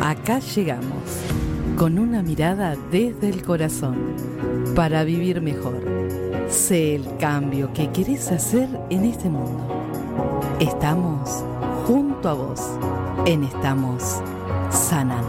[0.00, 1.20] Acá llegamos,
[1.76, 4.14] con una mirada desde el corazón,
[4.74, 5.78] para vivir mejor.
[6.48, 9.68] Sé el cambio que querés hacer en este mundo.
[10.58, 11.44] Estamos
[11.86, 12.62] junto a vos
[13.26, 14.22] en Estamos
[14.70, 15.28] Sanando.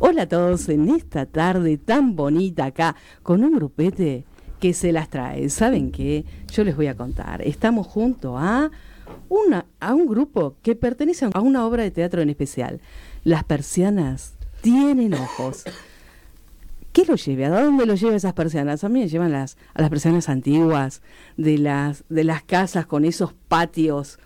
[0.00, 4.24] Hola a todos en esta tarde tan bonita acá, con un grupete
[4.58, 5.48] que se las trae.
[5.48, 6.24] ¿Saben qué?
[6.52, 7.40] Yo les voy a contar.
[7.42, 8.72] Estamos junto a
[9.28, 12.80] una, a un grupo que pertenece a una obra de teatro en especial.
[13.24, 15.64] Las persianas tienen ojos.
[16.92, 17.44] ¿Qué lo lleve?
[17.44, 18.82] ¿A dónde lo lleva esas persianas?
[18.82, 21.02] A mí me llevan las, a las persianas antiguas,
[21.36, 24.18] de las, de las casas con esos patios.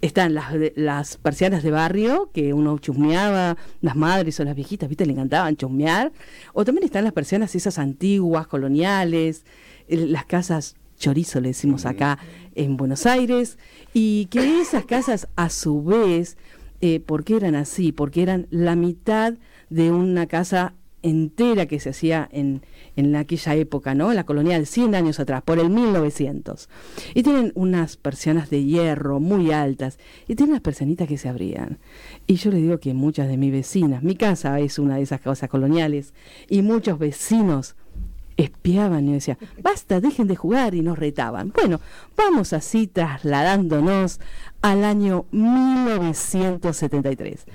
[0.00, 5.04] Están las, las persianas de barrio, que uno chusmeaba, las madres o las viejitas, ¿viste?
[5.04, 6.12] Le encantaban chusmear.
[6.52, 9.44] O también están las persianas esas antiguas, coloniales,
[9.88, 12.18] las casas chorizo, le decimos acá
[12.54, 13.58] en Buenos Aires,
[13.92, 16.38] y que esas casas a su vez,
[16.80, 17.92] eh, ¿por qué eran así?
[17.92, 19.34] Porque eran la mitad
[19.68, 22.62] de una casa entera que se hacía en,
[22.94, 24.12] en aquella época, ¿no?
[24.12, 26.68] La colonial, 100 años atrás, por el 1900.
[27.14, 31.78] Y tienen unas persianas de hierro muy altas y tienen unas persianitas que se abrían.
[32.28, 35.20] Y yo le digo que muchas de mis vecinas, mi casa es una de esas
[35.20, 36.14] casas coloniales,
[36.48, 37.74] y muchos vecinos
[38.36, 41.52] espiaban y decían, basta, dejen de jugar y nos retaban.
[41.54, 41.80] Bueno,
[42.16, 44.20] vamos así trasladándonos
[44.60, 47.46] al año 1973.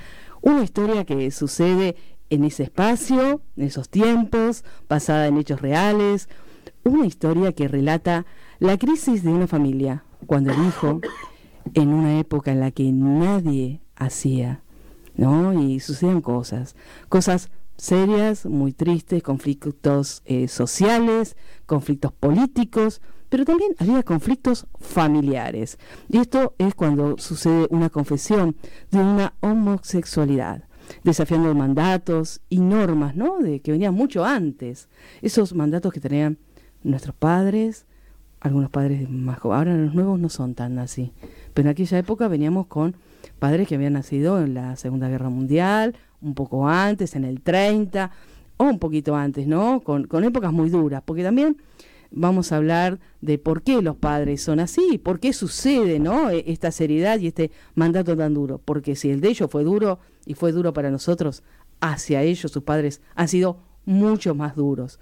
[0.41, 1.95] Una historia que sucede
[2.29, 6.29] en ese espacio, en esos tiempos, basada en hechos reales.
[6.83, 8.25] Una historia que relata
[8.59, 11.01] la crisis de una familia, cuando el hijo,
[11.73, 14.61] en una época en la que nadie hacía,
[15.15, 15.53] ¿no?
[15.61, 16.75] Y suceden cosas,
[17.09, 25.77] cosas serias, muy tristes, conflictos eh, sociales, conflictos políticos, pero también había conflictos familiares.
[26.09, 28.55] Y esto es cuando sucede una confesión
[28.91, 30.61] de una homosexualad,
[31.03, 33.39] desafiando mandatos y normas, ¿no?
[33.39, 34.87] De que venían mucho antes.
[35.21, 36.37] Esos mandatos que tenían
[36.83, 37.85] nuestros padres,
[38.39, 39.39] algunos padres más.
[39.43, 41.11] Ahora los nuevos no son tan así.
[41.53, 42.95] Pero en aquella época veníamos con
[43.39, 48.11] padres que habían nacido en la Segunda Guerra Mundial un poco antes, en el 30,
[48.57, 49.81] o un poquito antes, ¿no?
[49.81, 51.57] Con, con épocas muy duras, porque también
[52.11, 56.29] vamos a hablar de por qué los padres son así, por qué sucede, ¿no?
[56.29, 59.99] E, esta seriedad y este mandato tan duro, porque si el de ellos fue duro
[60.25, 61.43] y fue duro para nosotros,
[61.79, 64.99] hacia ellos sus padres han sido mucho más duros.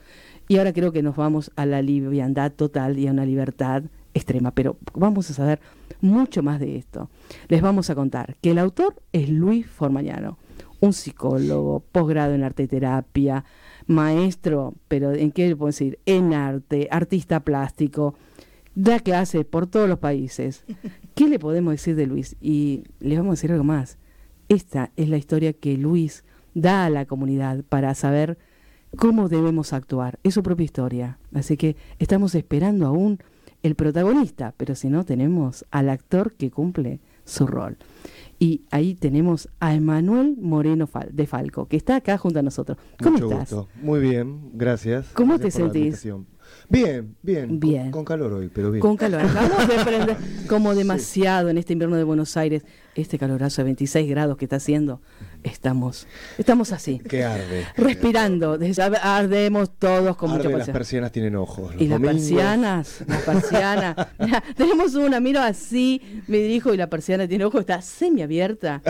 [0.48, 3.84] Y ahora creo que nos vamos a la liviandad total y a una libertad
[4.14, 5.60] extrema, pero vamos a saber
[6.02, 7.10] mucho más de esto.
[7.48, 10.38] Les vamos a contar que el autor es Luis Formañano
[10.80, 13.46] un psicólogo, posgrado en arte y terapia,
[13.88, 16.00] maestro, pero ¿en qué le puedo decir?
[16.06, 18.16] En arte, artista plástico,
[18.76, 20.64] da clases por todos los países.
[21.16, 22.36] ¿Qué le podemos decir de Luis?
[22.42, 23.98] Y le vamos a decir algo más.
[24.50, 28.38] Esta es la historia que Luis da a la comunidad para saber
[28.98, 30.20] cómo debemos actuar.
[30.24, 31.20] Es su propia historia.
[31.34, 33.20] Así que estamos esperando aún
[33.64, 37.78] el protagonista, pero si no, tenemos al actor que cumple su rol.
[38.38, 42.78] Y ahí tenemos a Emanuel Moreno de Falco, que está acá junto a nosotros.
[43.02, 43.56] ¿Cómo estás?
[43.82, 45.08] Muy bien, gracias.
[45.14, 46.06] ¿Cómo te sentís?
[46.70, 47.92] Bien, bien, bien.
[47.92, 48.82] Con, calor hoy, pero bien.
[48.82, 49.22] Con calor.
[49.22, 50.18] Acabamos de aprender
[50.50, 54.58] como demasiado en este invierno de Buenos Aires, este calorazo de 26 grados que está
[54.58, 55.02] haciendo.
[55.44, 56.08] Estamos,
[56.38, 57.00] estamos así.
[57.00, 57.66] Que arde.
[57.78, 58.58] Respirando.
[59.02, 61.74] Ardemos todos con arde, Las persianas tienen ojos.
[61.78, 63.96] Y las persianas, las persianas.
[64.56, 68.82] tenemos una, miro así, me dirijo y la persiana tiene ojos, está semiabierta.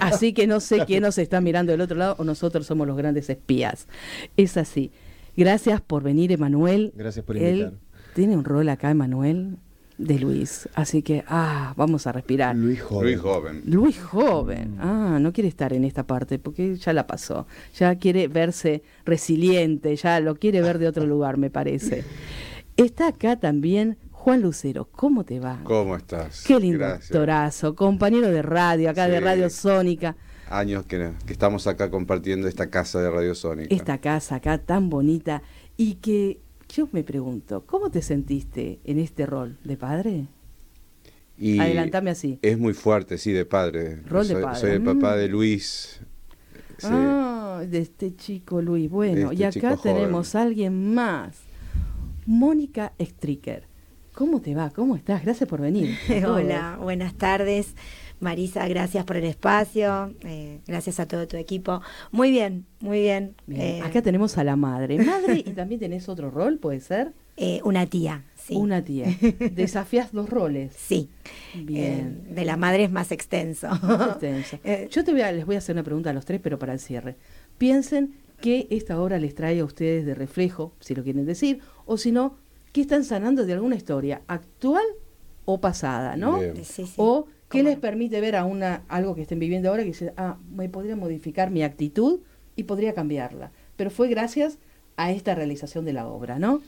[0.00, 2.96] Así que no sé quién nos está mirando del otro lado o nosotros somos los
[2.96, 3.88] grandes espías.
[4.36, 4.92] Es así.
[5.36, 6.92] Gracias por venir, Emanuel.
[6.96, 7.74] Gracias por invitar.
[8.14, 9.56] tiene un rol acá, Emanuel,
[9.98, 10.68] de Luis.
[10.74, 12.56] Así que, ah, vamos a respirar.
[12.56, 13.04] Luis joven.
[13.04, 13.62] Luis joven.
[13.66, 14.76] Luis joven.
[14.80, 17.46] Ah, no quiere estar en esta parte porque ya la pasó.
[17.76, 22.04] Ya quiere verse resiliente, ya lo quiere ver de otro lugar, me parece.
[22.76, 24.88] Está acá también Juan Lucero.
[24.90, 25.60] ¿Cómo te va?
[25.64, 26.44] ¿Cómo estás?
[26.46, 30.16] Qué lindo actorazo, compañero de radio, acá de Radio Sónica
[30.50, 33.74] años que, estamos acá compartiendo esta casa de Radio Sónica.
[33.74, 35.42] Esta casa acá tan bonita
[35.76, 40.26] y que yo me pregunto, ¿cómo te sentiste en este rol de padre?
[41.36, 42.38] Y Adelantame así.
[42.42, 44.02] Es muy fuerte, sí, de padre.
[44.06, 44.60] Rol soy, de padre.
[44.60, 45.32] Soy el papá de mm.
[45.32, 46.00] Luis.
[46.82, 48.90] Ah, de este chico Luis.
[48.90, 51.40] Bueno, y este acá tenemos a alguien más.
[52.26, 53.66] Mónica Stricker.
[54.12, 54.70] ¿Cómo te va?
[54.70, 55.22] ¿Cómo estás?
[55.22, 55.96] Gracias por venir.
[56.26, 57.74] Hola, buenas tardes.
[58.20, 61.80] Marisa, gracias por el espacio, eh, gracias a todo tu equipo.
[62.10, 63.34] Muy bien, muy bien.
[63.50, 64.98] Eh, Acá tenemos a la madre.
[64.98, 67.12] Madre y también tenés otro rol, ¿puede ser?
[67.36, 68.24] Eh, una tía.
[68.34, 68.56] Sí.
[68.56, 69.06] Una tía.
[69.52, 70.74] ¿Desafías los roles?
[70.88, 71.10] Sí.
[71.54, 72.34] Bien.
[72.34, 73.68] de la madre es más extenso.
[74.10, 74.58] extenso.
[74.90, 76.72] Yo te voy a, les voy a hacer una pregunta a los tres, pero para
[76.72, 77.16] el cierre.
[77.58, 81.96] Piensen qué esta obra les trae a ustedes de reflejo, si lo quieren decir, o
[81.98, 82.36] si no,
[82.72, 84.84] qué están sanando de alguna historia actual
[85.44, 86.40] o pasada, ¿no?
[86.96, 90.38] O qué les permite ver a una algo que estén viviendo ahora que dice, ah,
[90.50, 92.20] me podría modificar mi actitud
[92.56, 93.52] y podría cambiarla.
[93.76, 94.58] Pero fue gracias
[94.96, 96.60] a esta realización de la obra, ¿no?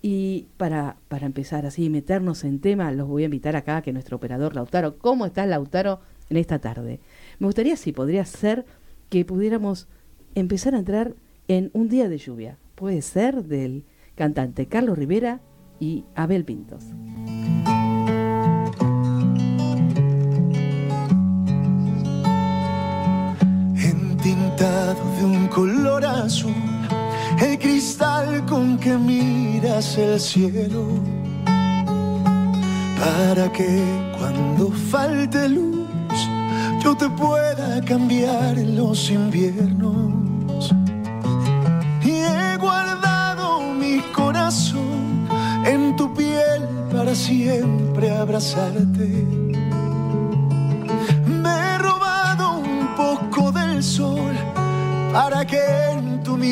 [0.00, 4.16] Y para, para empezar así, meternos en tema, los voy a invitar acá que nuestro
[4.18, 7.00] operador Lautaro, ¿cómo está Lautaro en esta tarde?
[7.40, 8.64] Me gustaría si podría ser
[9.10, 9.88] que pudiéramos
[10.36, 11.14] empezar a entrar
[11.48, 12.56] en un día de lluvia.
[12.76, 13.84] Puede ser del
[14.14, 15.40] cantante Carlos Rivera
[15.80, 16.84] y Abel Pintos.
[26.26, 30.88] El cristal con que miras el cielo,
[32.98, 33.80] para que
[34.18, 35.86] cuando falte luz
[36.82, 40.74] yo te pueda cambiar en los inviernos.
[42.02, 45.28] Y he guardado mi corazón
[45.64, 49.46] en tu piel para siempre abrazarte.
[53.82, 54.34] Sol
[55.12, 55.58] para que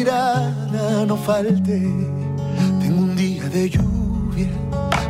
[0.03, 1.81] no falte.
[2.81, 4.49] Tengo un día de lluvia,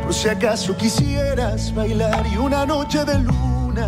[0.03, 3.87] por si acaso quisieras bailar y una noche de luna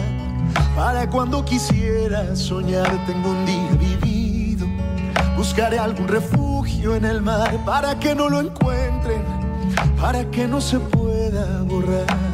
[0.75, 2.89] para cuando quisieras soñar.
[3.05, 4.65] Tengo un día vivido,
[5.35, 9.21] buscaré algún refugio en el mar para que no lo encuentren,
[10.01, 12.26] para que no se pueda borrar.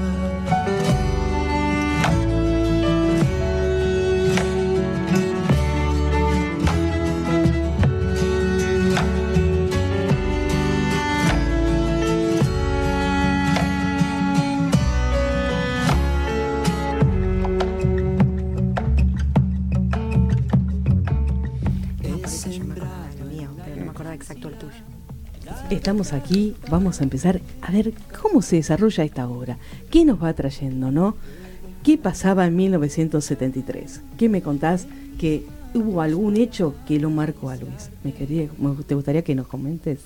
[25.93, 29.59] Estamos aquí, vamos a empezar a ver cómo se desarrolla esta obra,
[29.91, 31.15] qué nos va trayendo, ¿no?
[31.83, 34.01] ¿Qué pasaba en 1973?
[34.17, 34.87] ¿Qué me contás
[35.19, 35.43] que
[35.75, 37.91] hubo algún hecho que lo marcó a Luis?
[38.03, 38.49] Me quería,
[38.87, 39.99] ¿Te gustaría que nos comentes?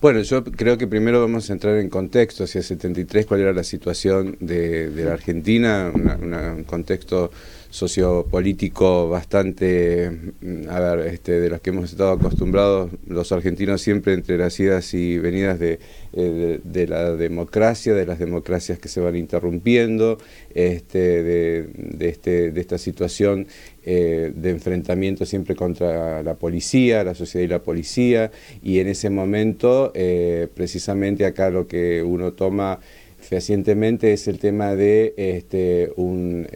[0.00, 3.62] Bueno, yo creo que primero vamos a entrar en contexto, hacia 73, cuál era la
[3.62, 7.30] situación de, la Argentina, un contexto
[7.70, 14.12] sociopolítico bastante, mm, a ver, este, de los que hemos estado acostumbrados los argentinos siempre
[14.12, 15.78] entre las idas y venidas de,
[16.12, 20.18] eh, la democracia, de las democracias que se van interrumpiendo,
[20.52, 21.68] este,
[22.00, 23.46] este, de esta situación
[23.84, 28.32] eh, de enfrentamiento siempre contra la policía, la sociedad y la policía,
[28.62, 32.80] y en ese momento, eh, precisamente acá lo que uno toma
[33.20, 36.46] fehacientemente es el tema de un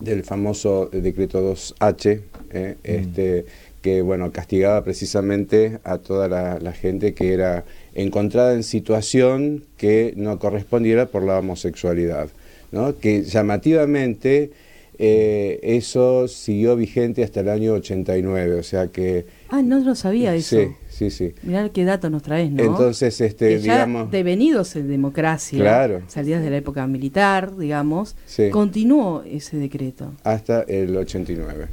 [0.00, 2.20] del famoso decreto 2H,
[2.50, 2.88] eh, mm.
[2.88, 3.44] este,
[3.82, 7.64] que bueno, castigaba precisamente a toda la, gente que era
[7.94, 12.28] encontrada en situación que no correspondiera por la homosexualidad,
[12.72, 12.98] ¿no?
[12.98, 14.50] que llamativamente
[14.98, 19.26] eh, eso siguió vigente hasta el año 89, o sea que...
[19.50, 20.56] Ah, no lo sabía eso.
[20.56, 21.34] Sí, sí, sí.
[21.42, 22.62] Mirá qué dato nos traes, ¿no?
[22.62, 24.10] Entonces, este, digamos...
[24.10, 26.02] devenidos en democracia, claro.
[26.08, 28.16] salidas de la época militar, digamos,
[28.50, 30.12] continuó ese decreto.
[30.24, 31.66] Hasta el 89.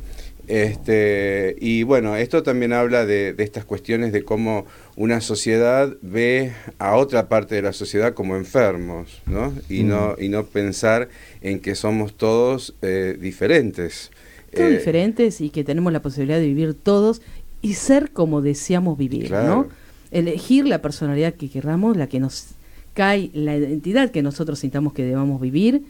[0.47, 4.65] Este, y bueno, esto también habla de, estas cuestiones de cómo
[4.95, 9.53] una sociedad ve a otra parte de la sociedad como enfermos, ¿no?
[9.69, 11.07] Y, no, y no pensar
[11.41, 14.11] en que somos todos eh, diferentes.
[14.53, 17.21] Todos eh, diferentes y que tenemos la posibilidad de vivir todos
[17.63, 19.67] y ser como deseamos vivir, ¿no?
[20.11, 22.49] Elegir la personalidad que queramos, la que nos
[22.93, 25.81] cae, la identidad que nosotros sintamos que debamos vivir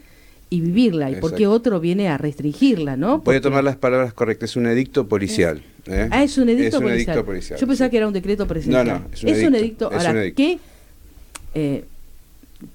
[0.48, 3.18] y vivirla, y porque otro viene a restringirla, ¿no?
[3.18, 5.62] Voy a tomar las palabras correctas, es un edicto policial.
[5.86, 6.08] ¿eh?
[6.12, 7.24] Ah, es un edicto, policial.
[7.58, 8.86] Yo pensaba que era un decreto presidencial.
[8.86, 9.48] No, no, es un edicto.
[9.48, 9.90] Un edicto.
[9.92, 10.58] Ahora, ¿qué?
[11.54, 11.84] Eh,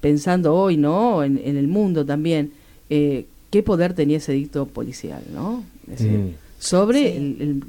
[0.01, 1.24] pensando hoy, ¿no?
[1.24, 2.51] En, el mundo también,
[2.89, 5.63] eh, ¿qué poder tenía ese edicto policial, ¿no?
[5.88, 6.49] Mm.
[6.60, 7.63] Sobre el,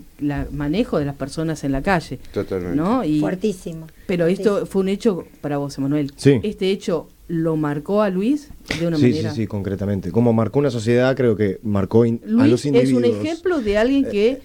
[0.53, 2.19] manejo de las personas en la calle.
[2.33, 2.77] Totalmente.
[2.77, 3.05] ¿no?
[3.05, 3.87] Y, Fuertísimo.
[4.07, 6.13] Pero esto fue un hecho para vos, Emanuel.
[6.17, 6.41] Sí.
[6.43, 8.49] Este hecho lo marcó a Luis
[8.81, 9.31] de una manera.
[9.31, 10.11] Sí, sí, concretamente.
[10.11, 12.07] Como marcó una sociedad, creo que marcó a
[12.47, 13.05] los individuos.
[13.05, 14.41] Es un ejemplo de alguien que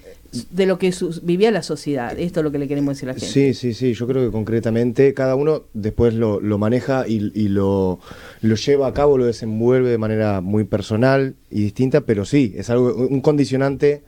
[0.51, 2.17] de lo que vivía la sociedad.
[2.19, 3.33] Esto es lo que le queremos decir a la gente.
[3.33, 3.93] Sí, sí, sí.
[3.93, 7.99] Yo creo que concretamente cada uno después lo, maneja y, lo,
[8.41, 12.69] lo, lleva a cabo, lo desenvuelve de manera muy personal y distinta, pero sí, es
[12.69, 14.03] algo un condicionante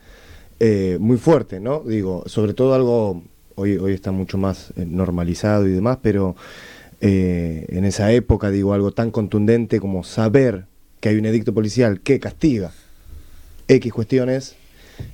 [0.60, 1.82] eh, muy fuerte, ¿no?
[1.82, 3.24] Digo, sobre todo algo
[3.56, 6.36] hoy hoy está mucho más eh, normalizado y demás, pero
[7.02, 10.66] eh, en esa época digo algo tan contundente como saber
[11.00, 12.72] que hay un edicto policial que castiga
[13.68, 14.56] X cuestiones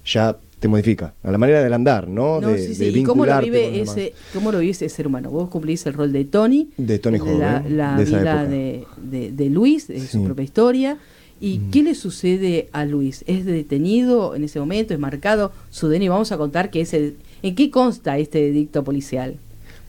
[0.05, 2.39] ya te modifica, a la manera del andar, ¿no?
[2.39, 2.85] de, sí, sí.
[2.85, 5.29] ¿Y cómo lo, vive ese, cómo lo vive ese ser humano?
[5.29, 10.07] Vos cumplís el rol de Tony, de Tony joven, la, vida de, de, Luis, de
[10.07, 10.97] su propia historia.
[11.43, 11.71] ¿Y mm.
[11.71, 13.25] qué le sucede a Luis?
[13.27, 14.93] ¿Es detenido en ese momento?
[14.93, 16.07] ¿Es marcado su DNI?
[16.07, 19.35] Vamos a contar que es el, en qué consta este edicto policial.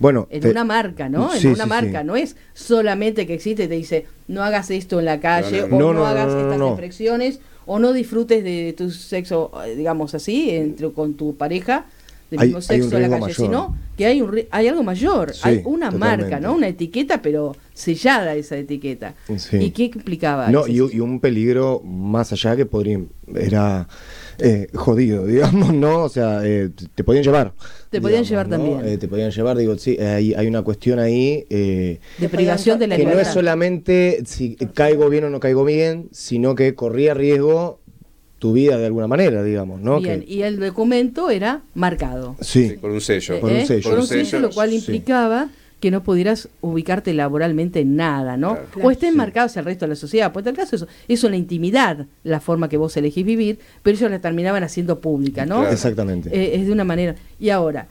[0.01, 1.33] Bueno, en una marca, ¿no?
[1.33, 5.05] en una marca, no es solamente que existe y te dice no hagas esto en
[5.05, 10.13] la calle o no, hagas estas infracciones o no disfrutes de tu sexo, eh, digamos
[10.17, 11.87] así, entre con tu pareja
[12.37, 15.91] del mismo sexo en la calle, sino que hay un hay algo mayor, hay una
[15.91, 16.55] marca, ¿no?
[16.55, 19.15] Una etiqueta, pero sellada esa etiqueta.
[19.53, 20.51] ¿Y qué implicaba?
[20.51, 23.01] No, y, y, un peligro más allá que podría
[23.35, 23.89] era
[24.39, 26.05] eh, jodido, digamos, ¿no?
[26.05, 27.53] O sea, eh, te podían llevar.
[27.91, 28.81] Te podían llevar también.
[28.85, 31.47] Eh, te podían llevar, digo, sí, hay, hay una cuestión ahí.
[31.49, 36.09] de privación de la Que no es solamente si caigo bien o no caigo bien,
[36.13, 37.81] sino que corría riesgo
[38.45, 39.99] tu vida de alguna manera, digamos, ¿no?
[40.01, 42.37] Bien, y el documento era marcado.
[42.43, 43.41] Sí, con un sello.
[43.41, 43.89] Con un sello.
[43.89, 45.49] Con un sello, lo cual implicaba
[45.81, 48.59] que no pudieras ubicarte laboralmente en nada, ¿no?
[48.83, 50.31] o estén marcados hacia el resto de la sociedad.
[50.31, 54.11] Pues en tal caso es, una intimidad la forma que vos elegís vivir, pero ellos
[54.11, 55.67] la terminaban haciendo pública, ¿no?
[55.67, 56.29] Exactamente.
[56.31, 57.15] Eh, es de una manera.
[57.41, 57.89] Y ahora,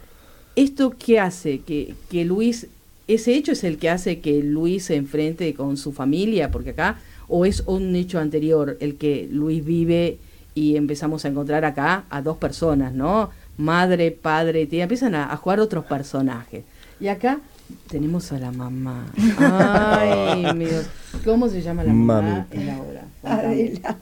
[0.56, 1.62] ¿esto qué hace?
[1.62, 2.68] Que, que Luis,
[3.08, 7.00] ese hecho es el que hace que Luis se enfrente con su familia, porque acá,
[7.28, 10.20] o es un hecho anterior el que Luis vive
[10.56, 13.30] y empezamos a encontrar acá a dos personas, ¿no?
[13.58, 16.64] Madre, padre, tía, empiezan a jugar otros personajes.
[17.00, 17.40] Y acá
[17.88, 19.06] tenemos a la mamá.
[19.38, 20.88] Ay, mi Dios.
[21.26, 23.04] ¿Cómo se llama la mamá en la obra?
[23.24, 23.98] Adela.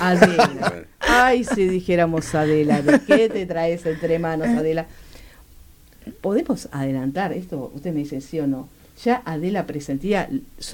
[0.00, 0.84] Adela.
[1.00, 4.86] Ay, si dijéramos Adela, ¿de qué te traes entre manos, Adela?
[6.20, 7.70] ¿Podemos adelantar esto?
[7.74, 8.68] Usted me dice sí o no.
[9.04, 10.28] ¿Ya Adela presentía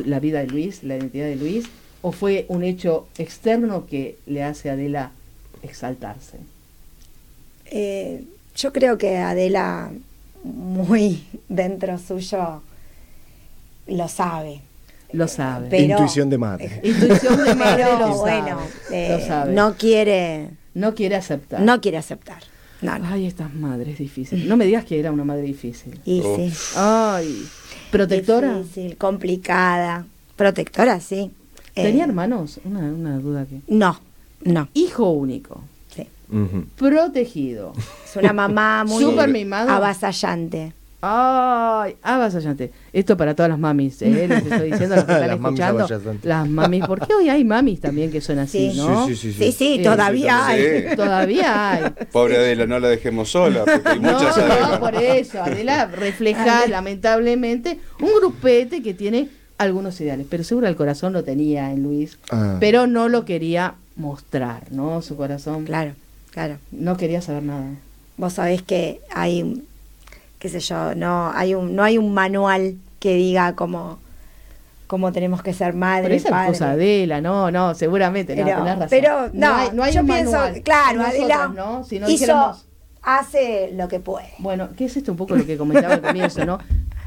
[0.05, 1.67] la vida de Luis, la identidad de Luis?
[2.03, 5.13] ¿O fue un hecho externo que le hace a Adela
[5.63, 6.39] exaltarse?
[7.67, 8.25] Eh,
[8.57, 9.93] yo creo que Adela
[10.45, 12.63] muy dentro suyo
[13.87, 14.61] lo sabe.
[15.13, 15.79] Lo sabe.
[15.79, 16.81] Intuición de madre.
[16.83, 17.85] Intuición de madre.
[17.85, 18.59] Pero bueno,
[18.91, 20.51] eh, no quiere.
[20.75, 21.61] No quiere aceptar.
[21.61, 22.43] No quiere aceptar.
[22.81, 24.47] No, Ay, estas madres difíciles.
[24.47, 26.01] No me digas que era una madre difícil.
[26.05, 26.53] Y sí.
[26.75, 27.47] Ay.
[27.93, 28.59] ¿Protectora?
[28.59, 30.07] Difícil, complicada.
[30.35, 31.31] Protectora, sí.
[31.75, 32.61] ¿Tenía eh, hermanos?
[32.65, 33.61] Una, una duda que.
[33.69, 33.99] No,
[34.45, 34.69] no.
[34.75, 35.63] Hijo único
[36.77, 37.73] protegido.
[38.05, 40.73] Es una mamá muy Super avasallante.
[41.05, 42.71] Ay, avasallante.
[42.93, 44.29] Esto para todas las mamis, ¿eh?
[44.29, 45.89] Les estoy diciendo las que están escuchando.
[46.23, 49.09] Las mamis, porque hoy hay mamis también que son así, ¿no?
[49.09, 49.51] Sí, sí, sí.
[49.51, 50.95] sí, todavía hay.
[50.95, 51.85] Todavía hay.
[52.13, 55.43] Pobre Adela, no la dejemos sola, porque hay muchas No, no, por eso.
[55.43, 61.73] Adela refleja, lamentablemente, un grupete que tiene algunos ideales, pero seguro el corazón lo tenía
[61.73, 62.57] en Luis, ah.
[62.61, 65.03] pero no lo quería mostrar, ¿no?
[65.03, 65.65] Su corazón.
[65.65, 65.95] Claro.
[66.33, 66.57] Claro.
[66.71, 67.67] No quería saber nada.
[68.17, 69.63] Vos sabés que hay,
[70.39, 73.99] qué sé yo, no hay un, no hay un manual que diga cómo,
[74.87, 76.49] cómo tenemos que ser madre, pero esa padre.
[76.49, 78.87] cosa Adela, no, no, seguramente, pero, no, razón.
[78.89, 81.85] Pero no, no hay, yo pienso, claro, Adela ¿no?
[81.85, 82.57] Si no hizo,
[83.03, 84.29] hace lo que puede.
[84.39, 86.59] Bueno, ¿qué es esto un poco lo que comentaba al comienzo, no?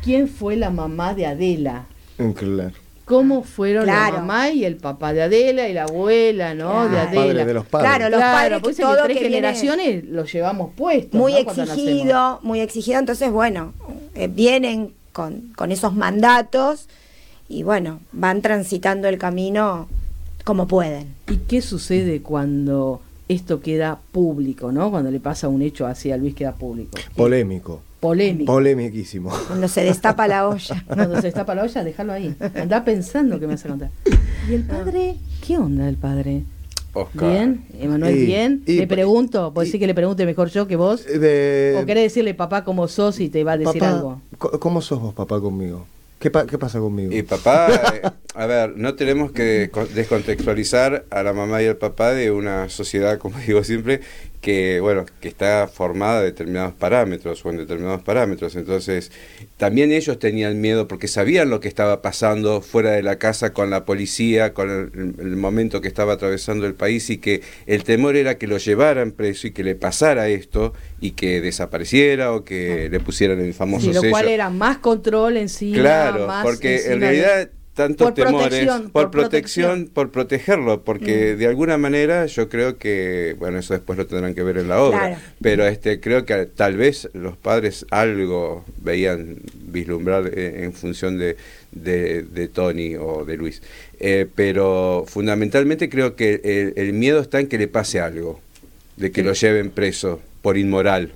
[0.04, 1.86] ¿Quién fue la mamá de Adela?
[2.18, 2.74] Claro
[3.06, 6.90] cómo fueron la mamá y el papá de Adela y la abuela, ¿no?
[6.90, 7.46] De Adela.
[7.46, 7.90] de los padres.
[7.90, 11.18] Claro, los padres pues todo tres generaciones los llevamos puestos.
[11.18, 13.00] Muy exigido, muy exigido.
[13.00, 13.74] Entonces, bueno,
[14.16, 16.90] eh, vienen con, con esos mandatos
[17.48, 19.88] y bueno, van transitando el camino
[20.44, 21.14] como pueden.
[21.30, 24.90] ¿Y qué sucede cuando esto queda público, ¿no?
[24.90, 26.98] Cuando le pasa un hecho así a Luis queda público.
[27.16, 27.82] Polémico.
[28.06, 28.54] Polémico.
[28.54, 29.32] Polemiquísimo.
[29.48, 30.84] Cuando se destapa la olla.
[30.86, 32.36] Cuando se destapa la olla, déjalo ahí.
[32.54, 33.90] Anda pensando que me vas a contar.
[34.48, 35.16] ¿Y el padre?
[35.42, 36.44] ¿Qué onda el padre?
[36.94, 37.32] Oscar.
[37.32, 37.66] ¿Bien?
[37.80, 38.62] ¿Emanuel bien?
[38.68, 41.02] le pregunto, ¿puedo decir que le pregunte mejor yo que vos?
[41.02, 44.22] ¿O querés decirle papá cómo sos y te va a decir algo?
[44.38, 45.88] ¿Cómo sos vos papá conmigo?
[46.20, 47.12] ¿Qué, ¿Qué, pasa conmigo?
[47.12, 48.02] Y papá, eh,
[48.36, 53.18] a ver, no tenemos que descontextualizar a la mamá y al papá de una sociedad,
[53.18, 54.02] como digo siempre,
[54.46, 59.12] que bueno que está formada de determinados parámetros o en determinados parámetros entonces
[59.58, 63.72] también ellos tenían miedo porque sabían lo que estaba pasando fuera de la casa con
[63.72, 68.16] la policía con el, el momento que estaba atravesando el país y que el temor
[68.16, 72.88] era que lo llevaran preso y que le pasara esto y que desapareciera o que
[72.92, 75.80] le pusieran el famoso Sí, lo sello cual era más control encima.
[75.80, 79.94] Claro, más porque en de- realidad tantos Por temores protección, por, por protección, protección.
[79.94, 81.38] por protegerlo, porque Mm.
[81.40, 84.82] de alguna manera yo creo que, bueno, eso después lo tendrán que ver en la
[84.82, 85.16] obra, Claro.
[85.42, 91.36] pero este creo que tal vez los padres algo veían vislumbrar eh, en función de,
[91.74, 93.62] de, de Tony o de Luis,
[94.00, 98.40] Eh, pero fundamentalmente creo que el, el miedo está en que le pase algo,
[98.98, 101.12] de que lo lleven preso por inmoral,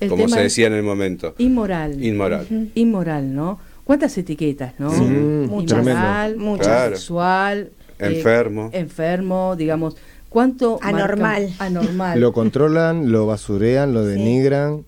[0.00, 1.34] el como se decía en el momento.
[1.38, 2.02] Inmoral.
[2.04, 2.46] Inmoral.
[2.74, 3.58] Inmoral, ¿no?
[3.88, 4.90] ¿Cuántas etiquetas, no?
[4.92, 5.78] Sí, Muchas.
[5.78, 6.66] Inmoral, Muchas.
[6.66, 6.96] Claro.
[6.96, 8.68] sexual, eh, Enfermo.
[8.74, 9.96] enfermo, digamos.
[10.28, 11.48] ¿Cuánto Anormal.
[11.58, 12.20] anormal.
[12.20, 14.10] Lo controlan, lo basurean, lo Sí.
[14.10, 14.84] denigran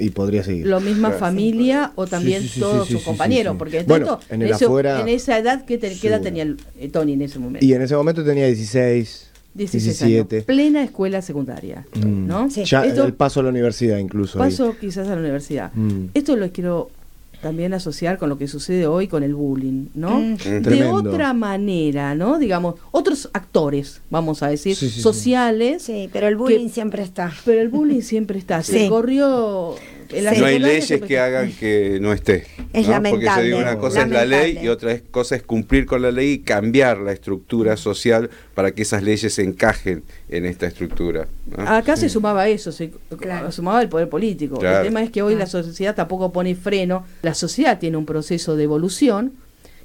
[0.00, 0.66] y podría seguir.
[0.66, 1.20] lo misma Claro.
[1.20, 3.58] familia o también Sí, sí, sí, todos sí, sus sí, compañeros, sí, sí.
[3.60, 6.88] porque Bueno, tanto, en afuera, en esa edad, ¿qué, te- qué edad tenía el- eh,
[6.88, 7.64] Tony en ese momento?
[7.64, 10.36] Y en ese momento tenía 16, 16 17.
[10.38, 12.26] años, plena escuela secundaria, Mm.
[12.26, 12.50] ¿no?
[12.50, 12.64] Sí.
[12.64, 14.42] Ya Esto- el paso a la universidad incluso.
[14.42, 14.50] ahí.
[14.50, 15.70] Paso quizás a la universidad.
[15.72, 16.06] Mm.
[16.14, 16.90] Esto lo quiero
[17.42, 20.20] también asociar con lo que sucede hoy con el bullying, ¿no?
[20.20, 20.36] Mm.
[20.36, 20.94] De Tremendo.
[20.94, 22.38] otra manera, ¿no?
[22.38, 25.00] Digamos, otros actores, vamos a decir, Sí, sí, sí.
[25.00, 27.32] sociales, Sí, pero el bullying Que- siempre está.
[27.44, 28.62] pero el bullying siempre está.
[28.62, 28.88] Se Sí.
[28.88, 29.74] corrió.
[30.38, 32.46] No hay leyes que hagan que no esté.
[32.46, 32.62] Es ¿no?
[32.72, 34.64] Porque se lamentable, dice una cosa es la ley lamentable.
[34.64, 38.72] y otra es- cosa es cumplir con la ley y cambiar la estructura social para
[38.72, 41.26] que esas leyes se encajen en esta estructura.
[41.56, 41.68] ¿no?
[41.68, 43.50] Acá se sumaba eso, se Claro.
[43.52, 44.58] sumaba el poder político.
[44.58, 44.78] Claro.
[44.78, 45.64] El tema es que hoy la Claro.
[45.64, 47.04] sociedad tampoco pone freno.
[47.22, 49.32] La sociedad tiene un proceso de evolución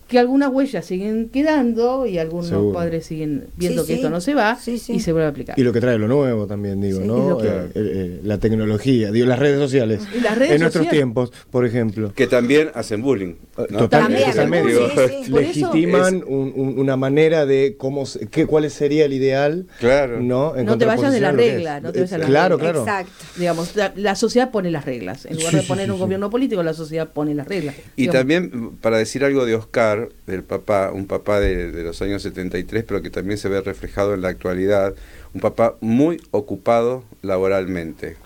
[0.07, 2.73] que algunas huellas siguen quedando y algunos Seguro.
[2.73, 3.99] padres siguen viendo Sí, que sí.
[3.99, 4.93] esto no se va Sí, sí.
[4.93, 5.57] y se vuelve a aplicar.
[5.59, 7.37] Y lo que trae lo nuevo también, digo, Sí, ¿no?
[7.37, 10.01] que- Eh, eh, la tecnología, digo, las redes sociales.
[10.15, 12.13] Y las redes en nuestros tiempos, por ejemplo.
[12.13, 13.35] Que también hacen bullying.
[13.69, 13.79] ¿no?
[13.79, 14.67] Total- También, totalmente.
[14.73, 14.95] Digo, sí,
[15.25, 15.31] sí.
[15.31, 19.65] Por eso Legitiman un- un- una manera de cómo, se- qué, cuál sería el ideal,
[19.79, 20.19] Claro.
[20.21, 20.55] ¿no?
[20.57, 22.71] En No te vayas de la a regla, no te vayas de la Claro, regla.
[22.73, 22.85] claro.
[22.85, 23.25] Exacto.
[23.37, 25.25] Digamos, la, la sociedad pone las reglas.
[25.25, 26.01] En lugar Sí, de poner sí, un sí.
[26.03, 27.75] gobierno político, la sociedad pone las reglas.
[27.95, 29.94] Y Digamos, también, para decir algo de Oscar,
[30.27, 34.13] del papá, un papá de, de los años 73, pero que también se ve reflejado
[34.13, 34.93] en la actualidad,
[35.33, 38.17] un papá muy ocupado laboralmente.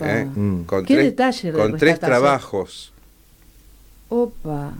[0.00, 0.26] ¿eh?
[0.34, 0.62] Mm.
[0.64, 1.98] Con, Qué tres, detalle con tres ¿eh?
[1.98, 2.92] trabajos.
[4.08, 4.72] Opa.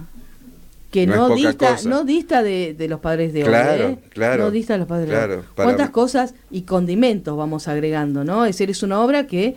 [0.90, 1.88] Que No dista, cosa.
[1.88, 3.92] no dista de, de los padres de Claro, hoy.
[3.92, 3.98] ¿eh?
[4.10, 5.44] claro, No dista de los padres claro, de hoy.
[5.54, 8.24] ¿Cuántas cosas y condimentos vamos agregando?
[8.24, 8.44] ¿no?
[8.46, 9.56] Es decir, es una obra que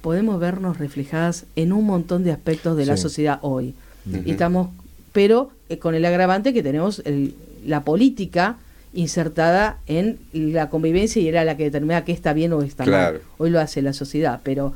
[0.00, 3.74] podemos vernos reflejadas en un montón de aspectos de la sociedad hoy.
[4.24, 4.70] Y estamos,
[5.12, 7.34] pero eh, con el agravante que tenemos el-
[7.66, 8.56] la política
[8.92, 13.18] insertada en la convivencia y era la que determina qué está bien o está Claro.
[13.18, 13.22] mal.
[13.38, 14.72] Hoy lo hace la sociedad, pero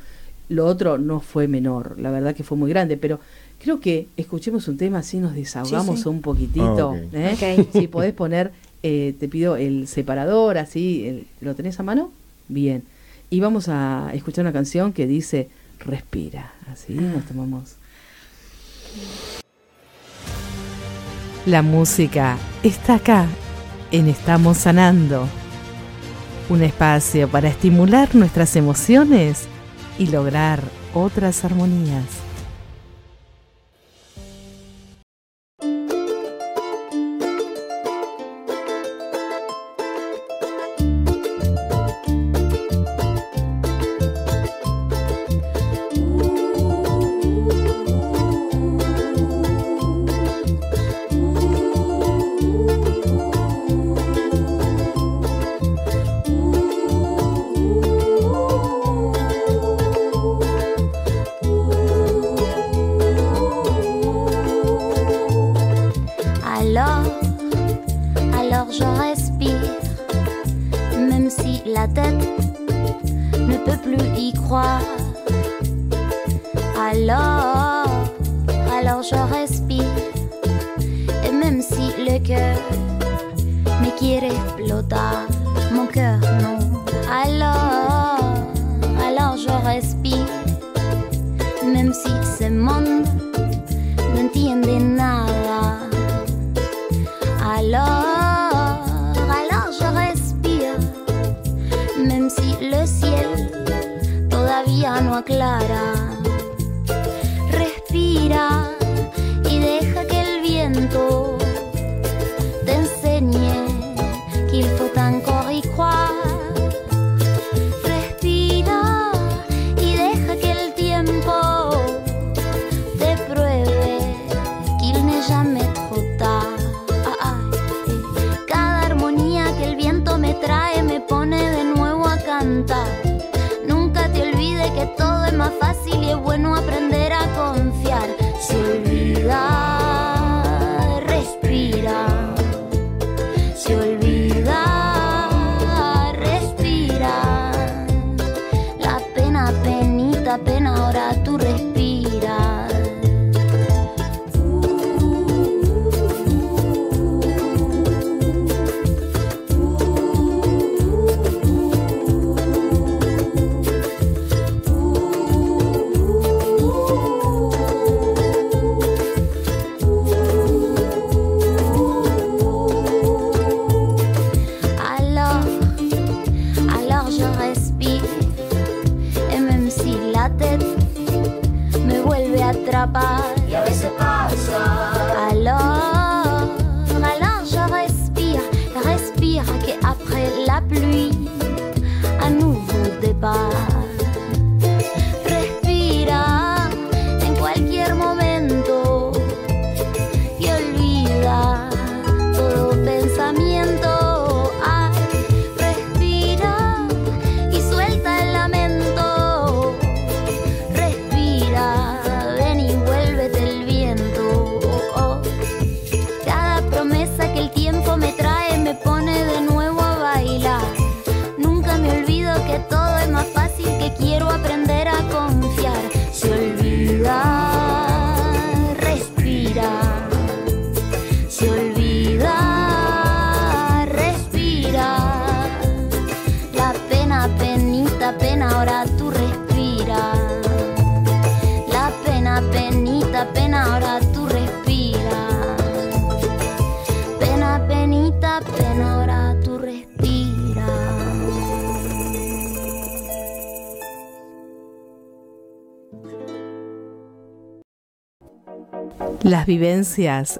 [0.48, 3.18] lo otro no fue menor, la verdad que fue muy grande, pero
[3.60, 6.08] creo que escuchemos un tema así nos desahogamos Sí, sí.
[6.08, 6.92] un poquitito.
[6.92, 6.98] Ah.
[7.12, 7.66] ¿eh?
[7.72, 12.12] Si podés poner, eh, te pido el separador, así, el- ¿lo tenés a mano?
[12.48, 12.82] Bien.
[13.30, 15.48] Y vamos a escuchar una canción que dice
[15.80, 17.76] Respira, así nos tomamos.
[21.46, 23.26] La música está acá,
[23.90, 25.28] en Estamos Sanando.
[26.48, 29.46] Un espacio para estimular nuestras emociones
[29.98, 30.62] y lograr
[30.94, 32.23] otras armonías.
[105.22, 106.13] Todavía no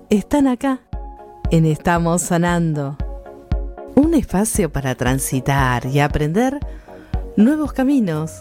[0.09, 0.81] Están acá,
[1.51, 2.97] en Estamos Sanando.
[3.95, 6.59] Un espacio para transitar y aprender
[7.37, 8.39] nuevos caminos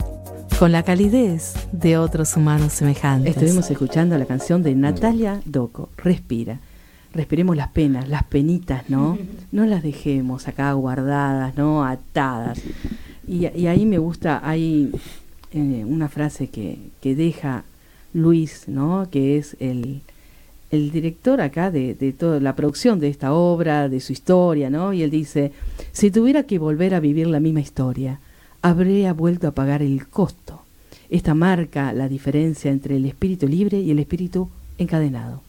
[0.57, 3.35] con la calidez de otros humanos semejantes.
[3.35, 6.59] Estuvimos escuchando la canción de Natalia Doco, Respira.
[7.13, 9.17] Respiremos las penas, las penitas, ¿no?
[9.51, 11.83] No las dejemos acá guardadas, ¿no?
[11.83, 12.61] Atadas.
[13.27, 14.89] Y, y ahí me gusta, hay
[15.51, 17.65] eh, una frase que, que deja
[18.13, 19.09] Luis, ¿no?
[19.11, 20.01] Que es el,
[20.73, 24.91] el director acá de, toda la producción de esta obra, de su historia, ¿no?
[24.91, 25.51] Y él dice,
[25.91, 28.19] si tuviera que volver a vivir la misma historia,
[28.63, 30.63] habría vuelto a pagar el costo.
[31.11, 35.41] Esta marca la diferencia entre el espíritu libre y el espíritu encadenado.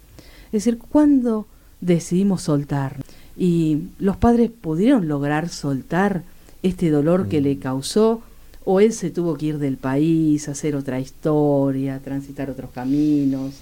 [0.48, 1.46] Es decir, cuando
[1.80, 3.02] decidimos soltar
[3.34, 6.22] y los padres pudieron lograr soltar
[6.62, 8.20] este dolor que le causó
[8.66, 13.54] o él se tuvo que ir del país, hacer otra historia, transitar otros caminos.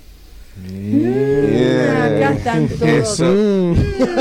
[0.55, 2.83] Acá están todos.
[2.83, 3.25] Eso.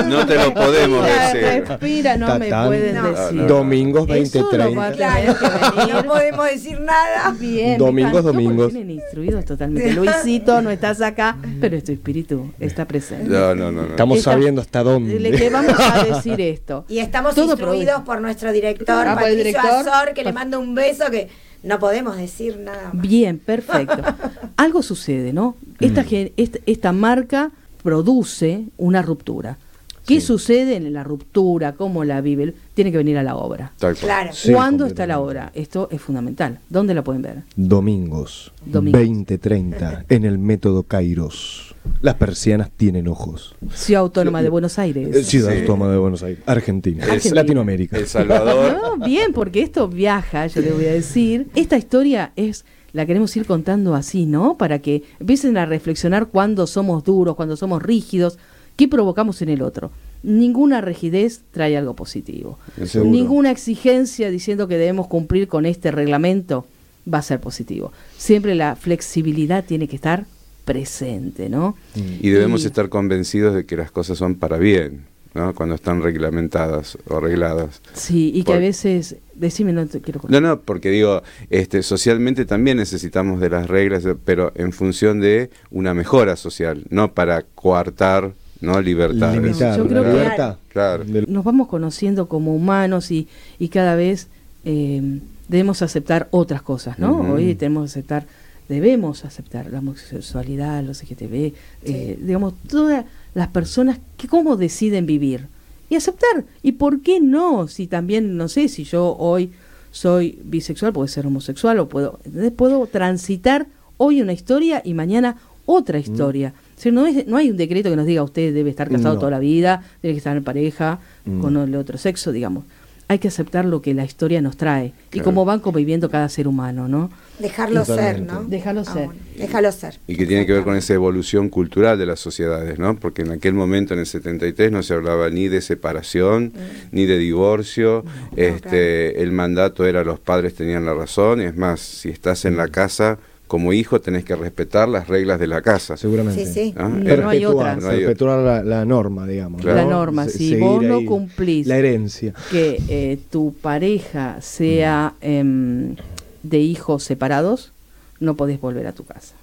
[0.08, 1.64] No te lo podemos decir.
[1.68, 3.12] Respira, no me pueden No.
[3.12, 3.34] decir.
[3.36, 3.48] No, no.
[3.48, 4.96] Domingos Eso lo va a 2030.
[4.96, 5.94] tener que venir.
[5.96, 7.36] No podemos decir nada.
[7.38, 8.72] Bien, Domingos, domingos.
[8.72, 9.92] Tienen instruidos totalmente.
[9.94, 13.30] Luisito, no estás acá, pero tu espíritu está presente.
[13.30, 13.82] No, no, no.
[13.84, 13.88] no.
[13.90, 15.32] Estamos Esta- sabiendo hasta Le dónde.
[15.32, 16.86] que vamos a decir esto.
[16.88, 19.66] Y estamos Todo instruidos por nuestro director, Ah, Patricio director.
[19.88, 21.28] Azor, que le manda un beso que
[21.64, 23.02] no podemos decir nada más.
[23.02, 24.02] Bien, perfecto.
[24.58, 25.56] Algo sucede, ¿no?
[25.80, 26.06] Esta,
[26.38, 27.52] esta, esta marca
[27.84, 29.58] produce una ruptura.
[30.06, 30.28] ¿Qué Sí.
[30.28, 31.74] sucede en la ruptura?
[31.74, 32.54] ¿Cómo la vive?
[32.74, 33.72] Tiene que venir a la obra.
[34.00, 34.32] Claro.
[34.34, 35.52] Sí, ¿Cuándo está la obra?
[35.54, 36.60] Esto es fundamental.
[36.70, 37.44] ¿Dónde la pueden ver?
[37.56, 39.00] Domingos, Domingos.
[39.00, 41.76] 2030, en el método Kairos.
[42.02, 43.56] Las persianas tienen ojos.
[43.74, 45.16] Ciudad Autónoma de Buenos Aires.
[45.16, 45.60] Eh, Ciudad Sí.
[45.62, 47.36] Autónoma de Buenos Aires, Argentina, Argentina.
[47.36, 47.98] Latinoamérica.
[47.98, 48.78] El Salvador.
[48.82, 51.48] No, bien, porque esto viaja, yo les voy a decir.
[51.56, 54.58] Esta historia es, la queremos ir contando así, ¿no?
[54.58, 58.38] Para que empiecen a reflexionar cuando somos duros, cuando somos rígidos,
[58.76, 59.92] qué provocamos en el otro.
[60.24, 62.60] Ninguna rigidez trae algo positivo.
[63.04, 66.66] Ninguna exigencia diciendo que debemos cumplir con este reglamento
[67.12, 67.92] va a ser positivo.
[68.18, 70.26] Siempre la flexibilidad tiene que estar
[70.66, 71.76] presente, ¿no?
[71.96, 75.56] Y debemos Y- estar convencidos de que las cosas son para bien, ¿no?
[75.56, 77.82] Cuando están reglamentadas o arregladas.
[77.94, 82.46] Sí, y que a veces, decime, no te quiero No, no, porque digo, este, socialmente
[82.46, 88.34] también necesitamos de las reglas, pero en función de una mejora social, no para coartar,
[88.62, 88.80] ¿no?
[88.82, 90.58] Limitar Yo creo que- libertad.
[90.70, 91.04] Claro.
[91.04, 93.28] del- nos vamos conociendo como humanos y,
[93.60, 94.28] y cada vez
[94.64, 97.20] eh, debemos aceptar otras cosas, ¿no?
[97.34, 98.26] Hoy tenemos que aceptar,
[98.70, 105.48] debemos aceptar la homosexualidad, los LGTB, eh, digamos, todas las personas que cómo deciden vivir
[105.90, 106.46] y aceptar.
[106.64, 107.68] ¿Y por qué no?
[107.68, 109.52] Si también, no sé, si yo hoy
[109.92, 112.20] soy bisexual, puedo ser homosexual o puedo,
[112.56, 116.54] puedo transitar hoy una historia y mañana otra historia.
[116.82, 119.14] O sea, no, es, no hay un decreto que nos diga usted debe estar casado
[119.14, 119.20] No.
[119.20, 121.40] toda la vida, debe estar en pareja Mm.
[121.40, 122.64] con el otro sexo, digamos.
[123.08, 126.48] Hay que aceptar lo que la historia nos trae y cómo van conviviendo cada ser
[126.48, 127.12] humano, ¿no?
[127.38, 128.22] Dejarlo ser.
[128.24, 128.46] ¿no?
[128.46, 129.10] Dejarlo Ah, ser.
[129.38, 130.00] déjalo ser.
[130.08, 132.96] Y que tiene que ver con esa evolución cultural de las sociedades, ¿no?
[132.96, 136.52] Porque en aquel momento, en el 73, no se hablaba ni de separación,
[136.92, 138.04] ni de divorcio.
[138.38, 141.42] este, El mandato era los padres tenían la razón.
[141.42, 143.20] Es más, si estás en la casa
[143.52, 145.98] como hijo, tenés que respetar las reglas de la casa.
[145.98, 146.46] Seguramente.
[146.46, 146.74] Sí, sí.
[146.78, 146.88] ¿Ah?
[146.88, 147.76] No, no hay otra.
[147.76, 149.60] Perpetuar, No hay perpetuar la, la norma, digamos.
[149.62, 149.76] Claro.
[149.76, 149.90] La ¿no?
[149.90, 152.34] norma, Se- si vos no cumplís La herencia.
[152.50, 155.98] que eh, tu pareja sea em,
[156.44, 157.74] de hijos separados,
[158.22, 159.36] no podés volver a tu casa.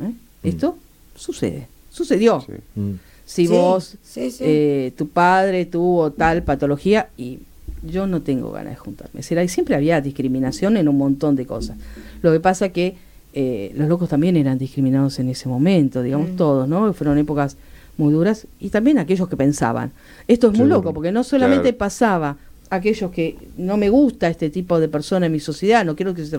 [0.00, 0.12] ¿eh?
[0.44, 0.78] Esto
[1.16, 2.42] sucede, sucedió.
[2.46, 2.52] Sí.
[2.76, 2.90] Mm.
[3.26, 4.44] Si Sí, vos, sí, sí.
[4.46, 7.40] eh, tu padre tuvo tal patología y
[7.82, 9.22] yo no tengo ganas de juntarme.
[9.48, 11.76] Siempre había discriminación en un montón de cosas.
[12.22, 16.36] Lo que pasa que eh, los locos también eran discriminados en ese momento, digamos Mm.
[16.36, 16.92] todos, ¿no?
[16.92, 17.56] Fueron épocas
[17.96, 19.92] muy duras y también aquellos que pensaban.
[20.26, 21.78] Esto es muy loco porque no solamente Claro.
[21.78, 22.36] pasaba
[22.70, 26.24] aquellos que no me gusta este tipo de persona en mi sociedad, no quiero que
[26.24, 26.38] se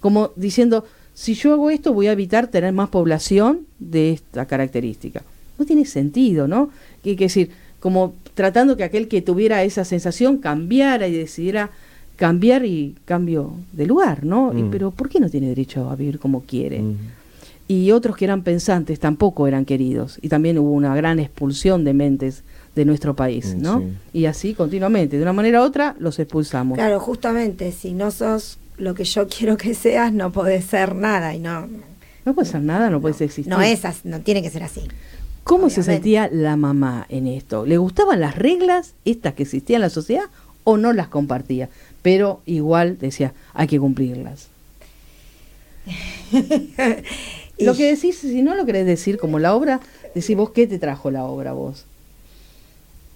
[0.00, 5.22] como diciendo, si yo hago esto voy a evitar tener más población de esta característica.
[5.58, 6.70] No tiene sentido, ¿no?
[7.02, 7.50] Que hay que decir,
[7.80, 11.70] como tratando que aquel que tuviera esa sensación cambiara y decidiera
[12.16, 14.52] cambiar y cambio de lugar, ¿no?
[14.56, 14.70] Y, Mm.
[14.70, 16.80] pero ¿por qué no tiene derecho a vivir como quiere?
[16.82, 16.96] Mm.
[17.68, 20.18] Y otros que eran pensantes tampoco eran queridos.
[20.20, 22.42] Y también hubo una gran expulsión de mentes
[22.76, 23.78] de nuestro país, Mm, ¿no?
[23.80, 23.86] sí.
[24.20, 26.76] Y así continuamente, de una manera u otra, los expulsamos.
[26.76, 31.34] Claro, justamente, si no sos lo que yo quiero que seas, no podés ser nada
[31.34, 31.68] y no.
[32.24, 33.48] No puede ser nada, no puedes existir.
[33.48, 34.82] No es así, no tiene que ser así.
[35.44, 37.66] ¿Cómo se sentía la mamá en esto?
[37.66, 40.24] ¿Le gustaban las reglas, estas que existían en la sociedad,
[40.64, 41.68] o no las compartía?
[42.02, 44.48] Pero igual decía, hay que cumplirlas.
[47.58, 49.80] Lo que decís, si no lo querés decir como la obra,
[50.14, 51.84] decís vos qué te trajo la obra vos.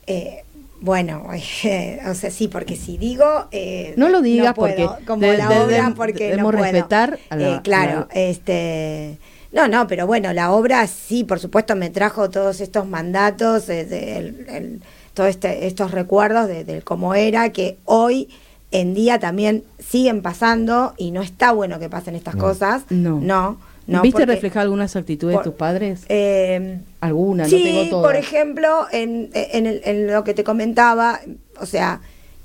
[0.06, 0.42] Eh,
[0.80, 1.26] bueno,
[2.06, 3.24] o sea, sí, porque si digo...
[3.50, 6.59] eh, No lo digas puedo, porque Como de- la de- obra, de- porque debemos no
[6.59, 6.72] puedo.
[6.72, 9.18] respetar a la- Eh, claro, la- este...
[9.52, 14.16] No, no, pero bueno, la obra sí, por supuesto, me trajo todos estos mandatos, eh,
[14.48, 14.80] el-
[15.16, 18.29] todos este, estos recuerdos de, de cómo era, que hoy
[18.70, 22.42] en día también siguen pasando y no está bueno que pasen estas No.
[22.44, 22.83] cosas.
[22.90, 23.18] No.
[23.20, 24.02] No, no.
[24.02, 26.02] ¿Viste porque- reflejar algunas actitudes por- de tus padres?
[26.11, 28.05] eh, Alguna, no sí, tengo todas.
[28.12, 31.20] por ejemplo, en, en, el- en lo que te comentaba,
[31.59, 32.00] o sea,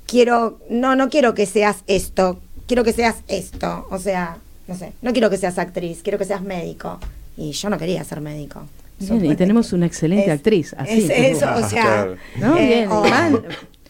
[0.06, 4.92] quiero, no, no quiero que seas esto, quiero que seas esto, o sea, no sé,
[5.02, 6.98] no quiero que seas actriz, quiero que seas médico.
[7.36, 8.62] Y yo no quería ser médico.
[9.10, 10.74] Bien, y tenemos una excelente Es- actriz.
[10.78, 12.08] Así, es eso, o sea.
[12.36, 13.42] No, eh, bien, o, man-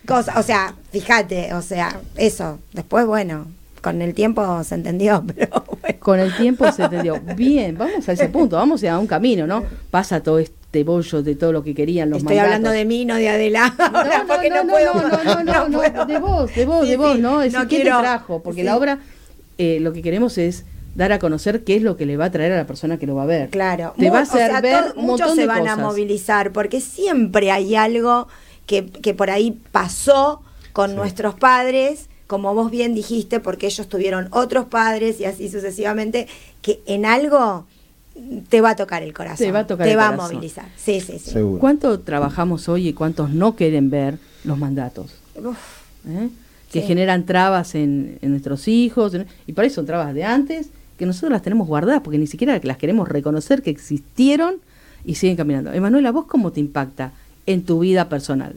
[0.07, 2.59] cosa, o sea, fíjate, o sea, eso.
[2.73, 3.47] Después, bueno,
[3.81, 5.99] con el tiempo se entendió, pero bueno.
[6.01, 7.21] Con el tiempo se entendió.
[7.37, 9.65] Bien, vamos a ese punto, vamos a un camino, ¿no?
[9.91, 12.55] Pasa todo este bollo de todo lo que querían los Estoy mandatos.
[12.57, 13.75] hablando de mí, no de Adela.
[13.79, 14.95] ahora, No, no, porque no, no, puedo.
[14.95, 16.07] no, no, no, no, puedo.
[16.07, 17.43] de vos, de vos, Sí, de vos, sí, ¿no?
[17.43, 18.43] Es decir, ¿qué te trajo?
[18.43, 18.99] Porque la obra,
[19.59, 20.65] eh, lo que queremos es
[20.95, 23.07] dar a conocer qué es lo que le va a traer a la persona que
[23.07, 23.49] lo va a ver.
[23.51, 26.53] Claro, Te Mu- va a o sea, ver un muchos se de van a movilizar
[26.53, 28.29] porque siempre hay algo
[28.67, 34.29] que, que por ahí pasó con nuestros padres, como vos bien dijiste, porque ellos tuvieron
[34.31, 36.29] otros padres y así sucesivamente,
[36.63, 37.67] que en algo
[38.51, 40.27] te va a tocar el corazón, Te va a tocar te el va corazón.
[40.27, 40.67] a movilizar.
[40.77, 41.31] Sí, sí, sí.
[41.31, 41.59] Seguro.
[41.61, 45.15] ¿Cuánto trabajamos hoy y cuántos no quieren ver los mandatos?
[45.37, 45.57] Uf,
[46.09, 46.29] ¿eh?
[46.71, 46.87] que Sí.
[46.87, 49.13] generan trabas en, en nuestros hijos,
[49.47, 52.61] y por eso son trabas de antes, que nosotros las tenemos guardadas, porque ni siquiera
[52.63, 54.57] las queremos reconocer que existieron
[55.05, 55.73] y siguen caminando.
[55.73, 57.13] Emanuela, ¿vos cómo te impacta
[57.47, 58.55] en tu vida personal?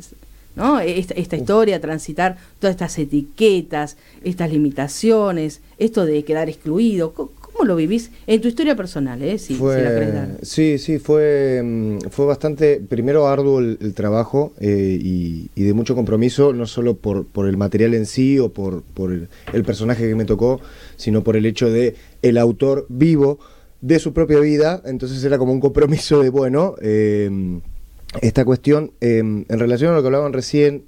[0.55, 0.79] ¿No?
[0.79, 7.13] Esta, esta historia, transitar todas estas etiquetas, estas limitaciones, esto de quedar excluido,
[7.55, 9.21] ¿cómo, lo vivís en tu historia personal?
[9.21, 9.37] Eh?
[9.37, 10.29] Si, si la querés dar.
[10.41, 15.73] sí, sí, fue, mm, fue bastante, primero arduo el, el trabajo eh, y, y de
[15.73, 19.63] mucho compromiso, no solo por, por el material en sí o por, por el, el
[19.63, 20.59] personaje que me tocó,
[20.97, 23.39] sino por el hecho de el autor vivo
[23.81, 27.59] de su propia vida, entonces era como un compromiso de, bueno, eh,
[28.21, 30.85] esta cuestión, eh, en relación a lo que hablaban recién,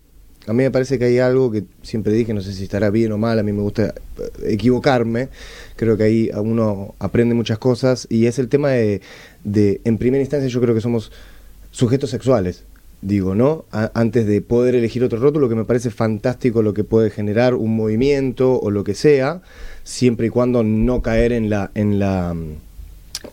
[0.47, 3.11] a mí me parece que hay algo que siempre dije, no sé si estará bien
[3.11, 5.29] o mal, a mí me gusta eh, equivocarme,
[5.75, 9.01] creo que ahí uno aprende muchas cosas y es el tema de,
[9.43, 11.11] de, en primera instancia yo creo que somos
[11.71, 12.63] sujetos sexuales,
[13.01, 13.65] digo, ¿no?
[13.71, 17.75] Antes de poder elegir otro rótulo, que me parece fantástico lo que puede generar un
[17.75, 19.41] movimiento o lo que sea,
[19.83, 21.71] siempre y cuando no caer en la...
[21.75, 22.35] En la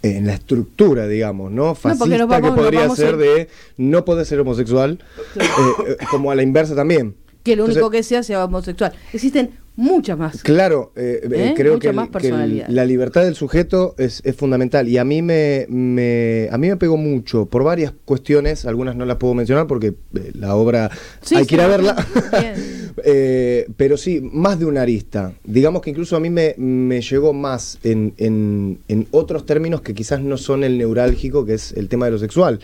[0.02, 1.74] en la estructura, digamos, ¿no?
[1.74, 4.98] Fascista nos vamos- que podría ser en- de no poder ser homosexual,
[5.36, 5.42] eh,
[5.88, 7.14] eh, como a la inversa también.
[7.42, 8.94] que lo único Entonces- que sea sea homosexual.
[9.12, 10.42] Existen mucha más.
[10.42, 11.54] Claro, eh, eh, ¿Eh?
[11.56, 15.20] creo Mucha que, más el- la libertad del sujeto es, es fundamental y a mí
[15.22, 19.66] me, me- a mí me pegó mucho por varias cuestiones, algunas no las puedo mencionar
[19.66, 20.90] porque eh, la obra
[21.22, 21.96] Sí, hay sí, que ir a verla.
[23.06, 25.32] Eh, pero sí, más de una arista.
[25.42, 29.94] Digamos que incluso a mí me, me llegó más en, en- en otros términos que
[29.94, 32.60] quizás no son el neurálgico, que es el tema de lo sexual.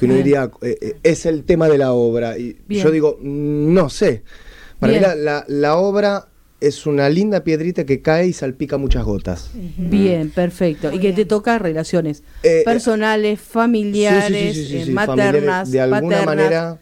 [0.00, 2.38] Que uno diría, eh, es el tema de la obra.
[2.38, 2.84] Y Bien.
[2.84, 4.22] yo digo, no sé.
[4.80, 5.02] Para Bien.
[5.02, 6.26] mí la, la- la obra
[6.60, 9.50] es una linda piedrita que cae y salpica muchas gotas.
[9.54, 10.92] Bien, perfecto.
[10.92, 15.72] Y que te toca relaciones Eh, personales, familiares, sí, sí, sí, eh, sí, maternas, familiares,
[15.72, 16.26] de alguna paternas.
[16.36, 16.78] manera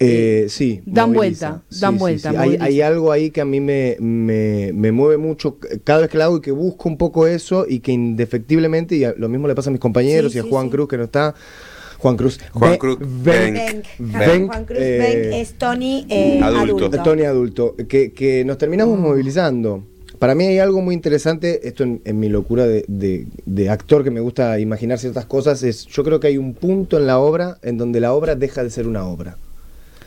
[0.00, 1.50] eh, sí Dan moviliza.
[1.50, 2.36] vuelta, Sí, dan sí, vuelta, sí.
[2.60, 6.24] Hay, algo ahí que a mí me, me, me mueve mucho cada vez que la
[6.24, 9.54] hago y que busco un poco eso y que indefectiblemente y a- lo mismo le
[9.54, 10.70] pasa a mis compañeros Sí, y a sí, Juan sí.
[10.72, 11.34] Cruz que no está
[12.04, 12.98] Juan Cruz Juan Cruz.
[13.00, 13.86] Benck,
[14.46, 16.84] Juan Cruz eh, es Tony eh, adulto.
[16.84, 17.02] adulto.
[17.02, 19.82] Tony adulto, que, que nos terminamos movilizando.
[20.18, 24.04] Para mí hay algo muy interesante, esto en, en mi locura de, de- de actor
[24.04, 27.18] que me gusta imaginar ciertas cosas, es yo creo que hay un punto en la
[27.18, 29.38] obra en donde la obra deja de ser una obra.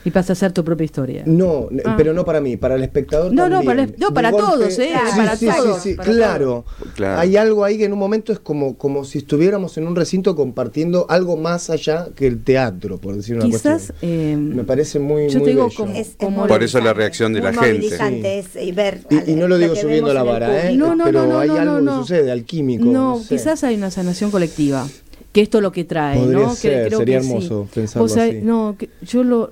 [0.08, 1.24] Y pasa a ser tu propia historia.
[1.26, 1.96] No, Ah.
[1.98, 3.34] pero no para mí, para el espectador.
[3.34, 3.66] No, no, también.
[3.66, 4.88] para el- no, para todos, ¿eh?
[4.94, 6.64] Sí, Para sí, todos, sí, sí, para claro.
[6.96, 7.20] Claro.
[7.20, 10.34] Hay algo ahí que en un momento es como, como si estuviéramos en un recinto
[10.38, 13.98] compartiendo algo más allá que el teatro, por decir una Quizás, cuestión.
[14.14, 15.76] eh, Me parece muy, yo muy te digo bello.
[15.78, 18.40] como- Es- Como- Por eso la reacción de la gente.
[18.40, 20.76] es- y ver Y, y no lo digo que subiendo la vara, ¿eh?
[20.78, 22.00] No, no, pero no, no, hay no, algo no, que no.
[22.02, 22.86] sucede, alquímico.
[22.86, 23.36] No, sé.
[23.36, 24.88] quizás hay una sanación colectiva.
[25.34, 26.50] Que esto es lo que trae, Podría ¿no?
[26.52, 27.30] Que ser, creo sería que sí.
[27.30, 28.46] hermoso pensarlo Vos sabés- así.
[28.46, 29.52] No, que yo lo.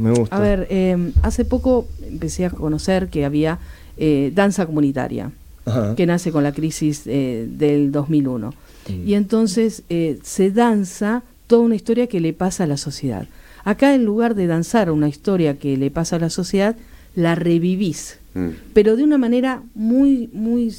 [0.00, 0.36] Me gusta.
[0.36, 3.58] A ver, eh, hace poco empecé a conocer que había
[3.96, 5.30] eh, danza comunitaria,
[5.66, 5.94] Ajá.
[5.94, 8.50] que nace con la crisis eh, del 2001.
[8.88, 9.08] Mm.
[9.08, 13.26] Y entonces eh, se danza toda una historia que le pasa a la sociedad.
[13.64, 16.76] Acá en lugar de danzar una historia que le pasa a la sociedad,
[17.14, 18.48] la revivís, Mm.
[18.74, 20.72] pero de una manera muy, muy,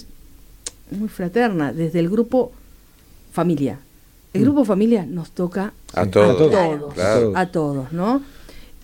[0.89, 2.53] muy fraterna, desde el grupo
[3.34, 3.77] familia.
[4.34, 4.43] El Mm.
[4.45, 6.29] grupo familia nos toca A todos.
[6.29, 6.51] A todos.
[6.51, 7.34] todos, Claro.
[7.36, 8.21] a todos, ¿no?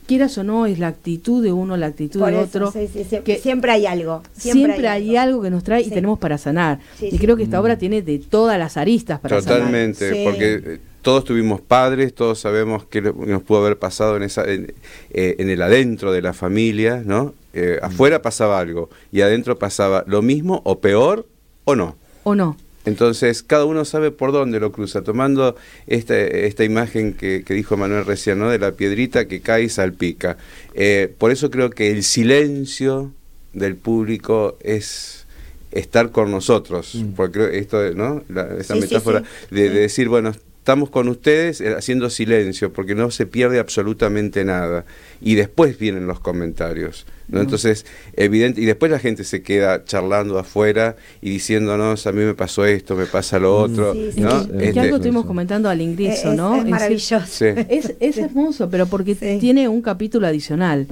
[0.07, 2.71] Quieras o no, es la actitud de uno, la actitud Por de eso, otro.
[2.71, 4.23] sí, sí, sí, que siempre hay algo.
[4.35, 6.79] Siempre, hay algo que nos trae y tenemos para sanar.
[6.97, 7.17] Sí, y sí.
[7.19, 9.59] creo que esta obra tiene de todas las aristas para sanar.
[9.59, 10.21] Totalmente, Sí.
[10.23, 14.73] porque eh, todos tuvimos padres, todos sabemos qué nos pudo haber pasado en, esa, en,
[15.11, 17.33] eh, en el adentro de la familia, ¿no?
[17.53, 21.25] Eh, afuera pasaba algo y adentro pasaba lo mismo o peor
[21.65, 21.95] o no.
[22.23, 22.55] ¿O no?
[22.87, 25.55] Entonces, cada uno sabe por dónde lo cruza, tomando
[25.87, 28.49] esta, esta imagen que, que dijo Manuel recién, ¿no?
[28.49, 30.37] de la piedrita que cae y salpica.
[30.73, 33.11] Eh, por eso creo que el silencio
[33.53, 35.25] del público es
[35.71, 37.11] estar con nosotros, Mm.
[37.15, 38.23] porque esto, ¿no?
[38.29, 39.19] La- esa Sí, sí, metáfora
[39.49, 39.55] sí.
[39.55, 40.31] De, de decir, bueno,
[40.67, 44.83] estamos con ustedes eh, haciendo silencio, porque no se pierde absolutamente nada.
[45.21, 47.05] Y después vienen los comentarios.
[47.29, 47.39] ¿no?
[47.39, 47.85] Entonces,
[48.17, 52.65] evidente, y después la gente se queda charlando afuera y diciéndonos, a mí me pasó
[52.65, 53.93] esto, me pasa lo otro.
[53.93, 54.19] Sí, sí.
[54.19, 54.41] ¿no?
[54.41, 56.57] Es que Este, algo estuvimos comentando al ingreso, Es, ¿no?
[56.57, 57.45] es maravilloso.
[57.45, 59.37] Es, es hermoso, pero porque Sí.
[59.39, 60.85] tiene un capítulo adicional.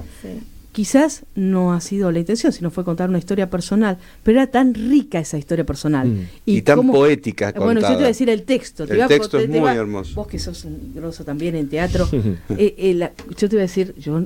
[0.76, 4.74] Quizás no ha sido la intención, sino fue contar una historia personal, pero era tan
[4.74, 6.06] rica esa historia personal.
[6.06, 6.28] Mm.
[6.44, 8.86] Y tan cómo- poética Bueno, yo te voy a decir el texto.
[8.86, 10.12] te El texto te- es te muy va- hermoso.
[10.14, 12.06] Vos que sos un grosso también en teatro,
[12.58, 14.22] eh, eh, la- yo te voy a decir, yo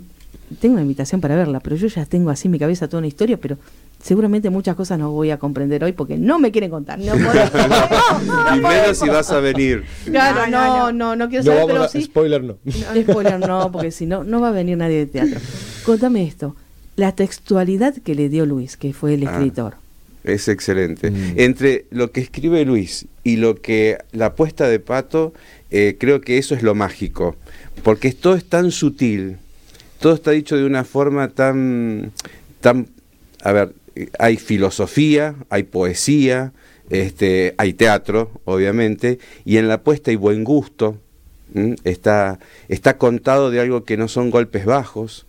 [0.60, 3.06] tengo una invitación para verla, pero yo ya tengo así en mi cabeza toda una
[3.06, 3.56] historia, pero
[4.02, 6.98] seguramente muchas cosas no voy a comprender hoy porque no me quieren contar.
[6.98, 7.52] No podemos.
[8.56, 9.84] y menos si vas a venir.
[10.04, 12.02] Claro, No, no, no, no, no, quiero No saber, pero a- sí.
[12.02, 12.56] spoiler no.
[12.64, 15.38] No, spoiler no, porque si no, no va a venir nadie de teatro.
[15.84, 16.56] Contame esto,
[16.96, 19.32] la textualidad que le dio Luis, que fue el Ah.
[19.32, 19.74] escritor.
[20.22, 21.10] Es excelente.
[21.10, 21.32] Mm.
[21.36, 25.32] Entre lo que escribe Luis y lo que la apuesta de Pato,
[25.70, 27.36] eh, creo que eso es lo mágico,
[27.82, 29.38] porque todo es tan sutil,
[29.98, 32.12] todo está dicho de una forma tan,
[32.60, 32.88] tan,
[33.42, 33.72] a ver,
[34.18, 36.52] hay filosofía, hay poesía,
[36.90, 40.98] este, hay teatro, obviamente, y en la apuesta hay buen gusto,
[41.54, 41.76] ¿m?
[41.84, 42.38] está,
[42.68, 45.24] está contado de algo que no son golpes bajos.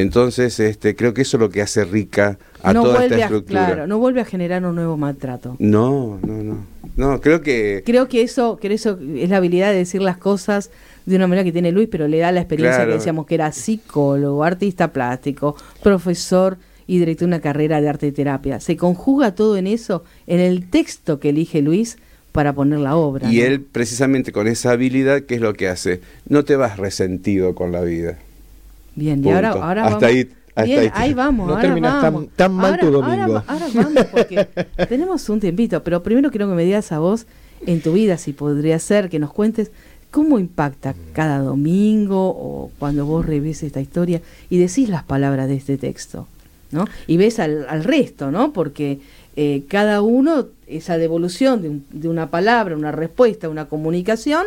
[0.00, 3.18] Entonces, este, creo que eso es lo que hace rica a no toda esta a,
[3.20, 3.66] estructura.
[3.66, 5.56] claro, no vuelve a generar un nuevo maltrato.
[5.58, 6.66] No, no, no.
[6.96, 10.70] No, creo que Creo que eso, que eso es la habilidad de decir las cosas
[11.06, 12.90] de una manera que tiene Luis, pero le da la experiencia Claro.
[12.90, 18.06] que decíamos que era psicólogo, artista plástico, profesor y director de una carrera de arte
[18.08, 18.60] y terapia.
[18.60, 21.98] Se conjuga todo en eso, en el texto que elige Luis
[22.32, 23.30] para poner la obra.
[23.32, 23.44] y ¿no?
[23.44, 26.00] él precisamente con esa habilidad, ¿qué es lo que hace?
[26.28, 28.18] No te vas resentido con la vida.
[28.98, 30.02] Bien, y ahora, ahora Hasta vamos.
[30.02, 31.14] ahí- hasta Bien, ahí.
[31.14, 32.28] vamos, No ahora terminas tan- vamos.
[32.34, 33.22] tan mal tu domingo.
[33.22, 34.48] Ahora, ahora vamos, porque
[34.88, 37.26] tenemos un tiempito, pero primero quiero que me digas a vos,
[37.66, 39.70] en tu vida, si podría ser, que nos cuentes
[40.10, 44.20] cómo impacta cada domingo o cuando vos revés esta historia
[44.50, 46.26] y decís las palabras de este texto.
[46.70, 46.86] ¿no?
[47.06, 48.52] Y ves al, al resto, ¿no?
[48.52, 48.98] Porque
[49.36, 54.44] eh, cada uno, esa devolución de, un- de una palabra, una respuesta, una comunicación,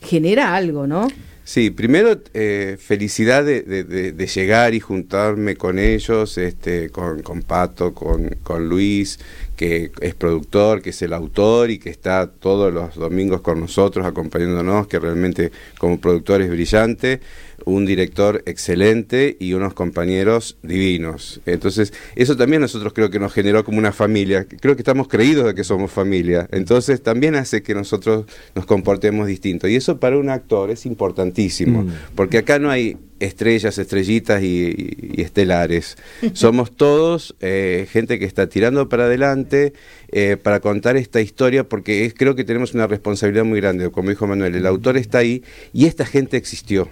[0.00, 1.08] genera algo, ¿no?
[1.48, 7.22] Sí, primero eh, felicidad de, de- de- de llegar y juntarme con ellos, este, con,
[7.22, 9.20] con Pato, con, con Luis,
[9.54, 14.04] que es productor, que es el autor y que está todos los domingos con nosotros
[14.04, 17.20] acompañándonos, que realmente como productor es brillante,
[17.66, 21.40] un director excelente y unos compañeros divinos.
[21.46, 24.46] Entonces, eso también nosotros creo que nos generó como una familia.
[24.46, 26.48] Creo que estamos creídos de que somos familia.
[26.52, 29.66] Entonces, también hace que nosotros nos comportemos distinto.
[29.66, 31.90] Y eso para un actor es importantísimo, Mm.
[32.14, 35.96] porque acá no hay estrellas, estrellitas y, y- y estelares.
[36.34, 39.72] Somos todos eh, gente que está tirando para adelante
[40.12, 43.90] eh, para contar esta historia, porque es- creo que tenemos una responsabilidad muy grande.
[43.90, 45.42] Como dijo Manuel, el autor está ahí
[45.72, 46.88] y esta gente existió.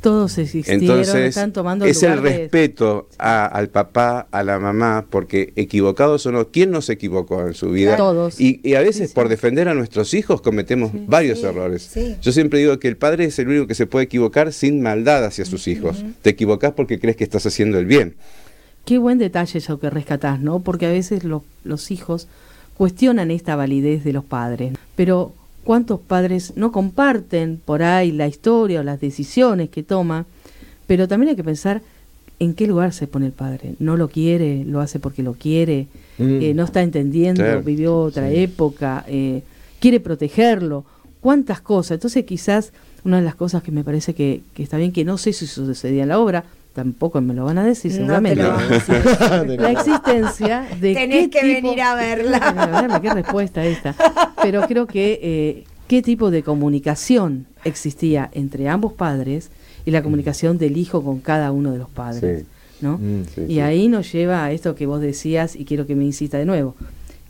[0.00, 5.04] Todos existieron, Entonces, están tomando es el de- respeto a- al papá, a la mamá,
[5.10, 7.96] porque equivocados o no, ¿quién no se equivocó en su vida?
[7.96, 8.40] Todos.
[8.40, 11.82] Y, y a veces por defender a nuestros hijos cometemos varios Sí, errores.
[11.82, 12.16] sí.
[12.22, 15.24] Yo siempre digo que el padre es el único que se puede equivocar sin maldad
[15.24, 16.02] hacia sus hijos.
[16.22, 18.14] Te equivocás porque crees que estás haciendo el bien.
[18.86, 20.60] Qué buen detalle eso que rescatás, ¿no?
[20.60, 22.26] Porque a veces lo- los hijos
[22.76, 24.72] cuestionan esta validez de los padres.
[24.96, 25.34] Pero
[25.64, 30.26] ¿cuántos padres no comparten por ahí la historia o las decisiones que toma?
[30.86, 31.82] Pero también hay que pensar
[32.38, 33.74] en qué lugar se pone el padre.
[33.78, 35.86] No lo quiere, lo hace porque lo quiere,
[36.18, 36.38] Mm.
[36.42, 37.62] eh, no está entendiendo, Claro.
[37.62, 39.42] vivió otra época, eh,
[39.78, 40.84] quiere protegerlo.
[41.20, 41.92] ¿Cuántas cosas?
[41.92, 42.72] Entonces quizás
[43.04, 45.46] una de las cosas que me parece que, que está bien, que no sé si
[45.46, 48.42] sucedía en la obra, tampoco me lo van a decir No te seguramente.
[48.68, 49.60] decir.
[49.60, 52.38] la existencia de Tenés qué que tipo- venir a verla.
[52.40, 53.94] Tenés que venir a verla, qué respuesta esta.
[54.42, 59.50] Pero creo que eh, qué tipo de comunicación existía entre ambos padres
[59.84, 62.46] y la comunicación del hijo con cada uno de los padres, Sí.
[62.82, 62.98] ¿no?
[62.98, 63.60] Mm, sí, y sí.
[63.60, 66.74] ahí nos lleva a esto que vos decías y quiero que me insista de nuevo.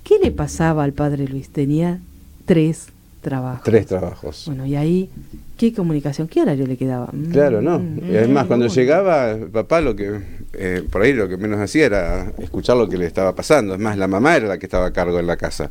[0.04, 1.48] ¿Qué le pasaba al padre Luis?
[1.50, 1.98] Tenía
[2.44, 2.88] tres
[3.20, 3.62] trabajos.
[3.64, 4.44] Tres trabajos.
[4.46, 5.10] Bueno, y ahí,
[5.56, 6.28] ¿qué comunicación?
[6.28, 7.08] ¿Qué horario le quedaba?
[7.12, 7.78] Mm, Claro, ¿no?
[7.78, 8.70] mm, Y además, cuando mm.
[8.70, 10.20] llegaba, papá lo que,
[10.54, 13.74] eh, por ahí lo que menos hacía era escuchar lo que le estaba pasando.
[13.74, 15.70] Es más, la mamá era la que estaba a cargo en la casa.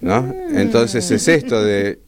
[0.00, 0.22] ¿No?
[0.22, 0.58] Mm.
[0.58, 1.98] Entonces es esto de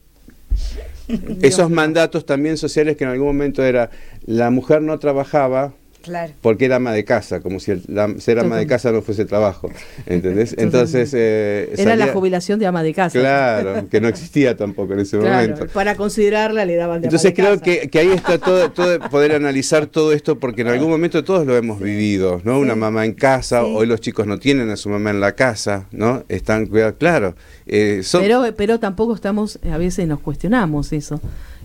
[1.41, 3.89] esos mandatos también sociales que en algún momento era
[4.25, 6.33] la mujer no trabajaba Claro.
[6.41, 9.25] porque era ama de casa, como si el- la- ser ama de casa no fuese
[9.25, 9.69] trabajo.
[10.05, 10.55] ¿Entendés?
[10.57, 11.11] Entonces.
[11.15, 13.19] eh, Era la jubilación de ama de casa.
[13.19, 15.67] Claro, que no existía tampoco en ese Claro, momento.
[15.73, 17.63] para considerarla le daban de ama Entonces de creo casa.
[17.63, 21.45] que, que ahí está todo, todo poder analizar todo esto porque en algún momento todos
[21.45, 22.59] lo hemos vivido, ¿no?
[22.59, 23.73] Una mamá en casa, Sí.
[23.75, 26.23] hoy los chicos no tienen a su mamá en la casa, ¿no?
[26.29, 27.35] Están cuidados, claro.
[27.67, 31.19] eh, son- Pero, pero tampoco estamos, a veces nos cuestionamos eso,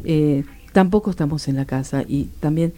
[0.05, 2.72] eh, tampoco estamos en la casa y también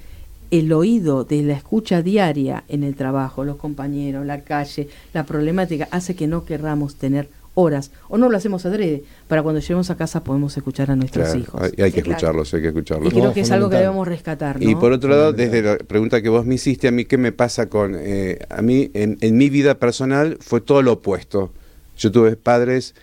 [0.51, 5.89] el oído de la escucha diaria en el trabajo, los compañeros, la calle, la problemática,
[5.91, 7.29] hace que no querramos tener
[7.59, 11.25] horas, o no lo hacemos adrede, para cuando lleguemos a casa podemos escuchar a nuestros
[11.25, 11.63] claro, hijos.
[11.63, 12.11] hay, hay que Sí, claro.
[12.13, 13.13] escucharlos, hay que Y escucharlos.
[13.15, 14.61] creo No, que es algo que debemos rescatar.
[14.61, 14.71] ¿no?
[14.71, 17.33] Y por otro lado, desde la pregunta que vos me hiciste, a mí, ¿qué me
[17.33, 17.97] pasa con...?
[17.99, 21.51] eh, a mí, en, en mi vida personal, fue todo lo opuesto.
[21.97, 22.95] Yo tuve padres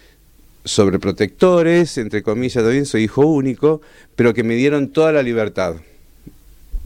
[0.66, 3.82] sobreprotectores, entre comillas, también soy hijo único,
[4.16, 5.76] pero que me dieron toda la libertad.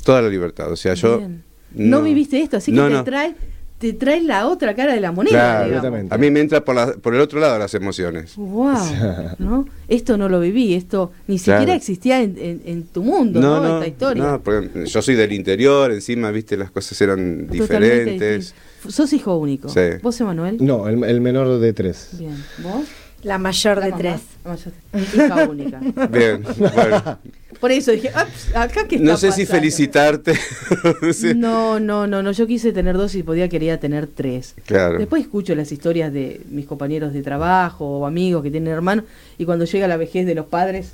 [0.08, 0.72] Toda la libertad.
[0.72, 1.20] O sea, yo...
[1.20, 1.44] Bien.
[1.76, 3.04] no, viviste esto, así que No, te no.
[3.04, 3.36] trae
[3.78, 5.64] te trae la otra cara de la moneda.
[5.68, 8.36] Claro, a mí me entra por, la- por el otro lado las emociones.
[8.36, 8.74] Wow,
[9.38, 9.68] ¿no?
[9.88, 11.74] Esto no lo viví, esto ni siquiera Claro.
[11.78, 13.76] existía en, en- en tu mundo, ¿no?
[13.76, 14.24] Esta historia.
[14.24, 17.60] no, porque yo soy del interior, encima, viste, las cosas eran Totalmente
[18.06, 18.38] diferentes.
[18.56, 18.92] distinto.
[18.92, 19.70] Sos hijo único.
[19.70, 19.82] Sí.
[20.02, 20.58] ¿Vos, Emanuel?
[20.60, 22.10] No, el, el menor de tres.
[22.18, 22.36] Bien.
[22.64, 22.84] ¿Vos?
[23.24, 24.02] La mayor La de mamá.
[24.02, 24.22] tres.
[24.44, 24.74] La mayor
[25.16, 25.80] Hija única.
[26.12, 27.20] Bien, bueno,
[27.60, 29.60] Por eso dije, "Ups, acá qué está no sé si pasando?".
[29.60, 30.34] felicitarte.
[31.36, 32.32] No, no, no, no.
[32.32, 34.54] Yo quise tener dos y podía quería tener tres.
[34.66, 35.00] Claro.
[35.00, 39.06] Después escucho las historias de mis compañeros de trabajo o amigos que tienen hermanos
[39.38, 40.94] y cuando llega la vejez de los padres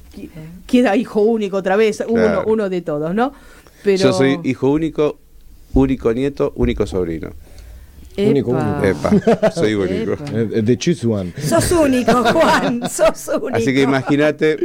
[0.66, 2.44] queda hijo único otra vez, uno, Claro.
[2.48, 3.34] uno de todos, ¿no?
[3.84, 5.20] Pero Yo soy hijo único,
[5.74, 7.32] único nieto, único sobrino.
[8.18, 9.10] Único, Epa.
[9.10, 9.32] único.
[9.32, 10.14] Epa, soy único.
[10.14, 10.26] Epa.
[10.34, 11.34] Eh, De choose one.
[11.42, 12.82] Sos único, Juan.
[12.90, 13.56] Sos único.
[13.58, 14.58] Así que imagínate,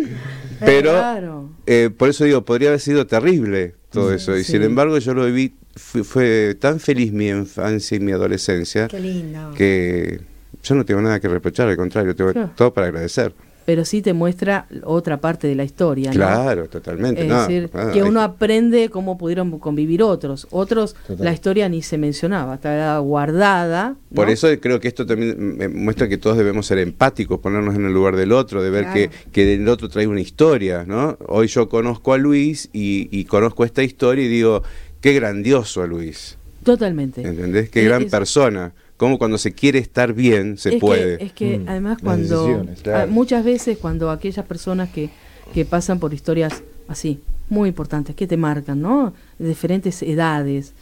[0.60, 1.48] pero Claro.
[1.66, 4.36] eh, por eso digo, podría haber sido terrible todo eso.
[4.36, 4.52] Y Sí.
[4.52, 9.00] sin embargo, yo lo viví, fue, fue tan feliz mi infancia y mi adolescencia Qué
[9.00, 9.52] lindo.
[9.56, 10.20] que
[10.62, 12.50] yo no tengo nada que reprochar, al contrario, tengo Claro.
[12.56, 13.32] todo para agradecer.
[13.68, 16.14] Pero sí te muestra otra parte de la historia, ¿no?
[16.16, 17.20] Claro, totalmente.
[17.20, 20.46] Es no, decir, que uno aprende cómo pudieron convivir otros.
[20.50, 21.22] Otros, Total.
[21.26, 23.94] la historia ni se mencionaba, estaba guardada.
[24.14, 27.84] Por eso creo que esto también me muestra que todos debemos ser empáticos, ponernos en
[27.84, 28.94] el lugar del otro, de ver Claro.
[28.94, 31.18] que, que el otro trae una historia, ¿no?
[31.26, 34.62] Hoy yo conozco a Luis y, y conozco esta historia y digo,
[35.02, 36.38] qué grandioso Luis.
[36.64, 37.20] Totalmente.
[37.20, 37.68] ¿Entendés?
[37.68, 38.72] Qué Eh, gran es- persona.
[38.98, 41.16] Como cuando se quiere estar bien, se es puede.
[41.18, 43.10] Que, es que Mm, además cuando claro.
[43.10, 45.08] muchas veces cuando aquellas personas que,
[45.54, 49.14] que pasan por historias así, muy importantes, que te marcan, ¿no?
[49.38, 50.74] De diferentes edades,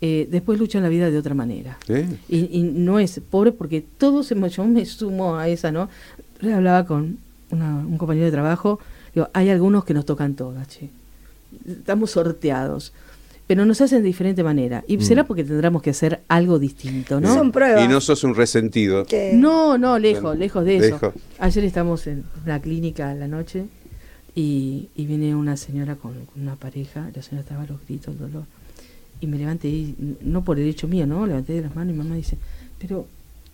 [0.00, 1.78] eh, después luchan la vida de otra manera.
[1.88, 2.06] ¿Eh?
[2.28, 5.88] Y, y no es pobre porque todos hemos, yo me sumo a esa, ¿no?
[6.40, 7.18] Le hablaba con
[7.50, 8.78] una- un compañero de trabajo,
[9.14, 10.90] digo, hay algunos que nos tocan todas, che.
[11.66, 12.92] Estamos sorteados.
[13.54, 14.82] Pero nos hacen de diferente manera.
[14.88, 15.00] Y Mm.
[15.02, 17.34] será porque tendremos que hacer algo distinto, ¿no?
[17.34, 17.84] Son pruebas.
[17.84, 19.04] Y no sos un resentido.
[19.34, 20.86] No, no, lejos, Bueno, lejos de eso.
[20.86, 21.12] lejos.
[21.38, 23.66] Ayer estamos en la clínica a la noche
[24.34, 28.14] y, y viene una señora con, con una pareja, la señora estaba a los gritos,
[28.14, 28.44] el dolor.
[29.20, 31.26] Y me levanté, y, no por el hecho mío, ¿no?
[31.26, 32.38] Levanté de las manos y mamá dice,
[32.78, 33.06] pero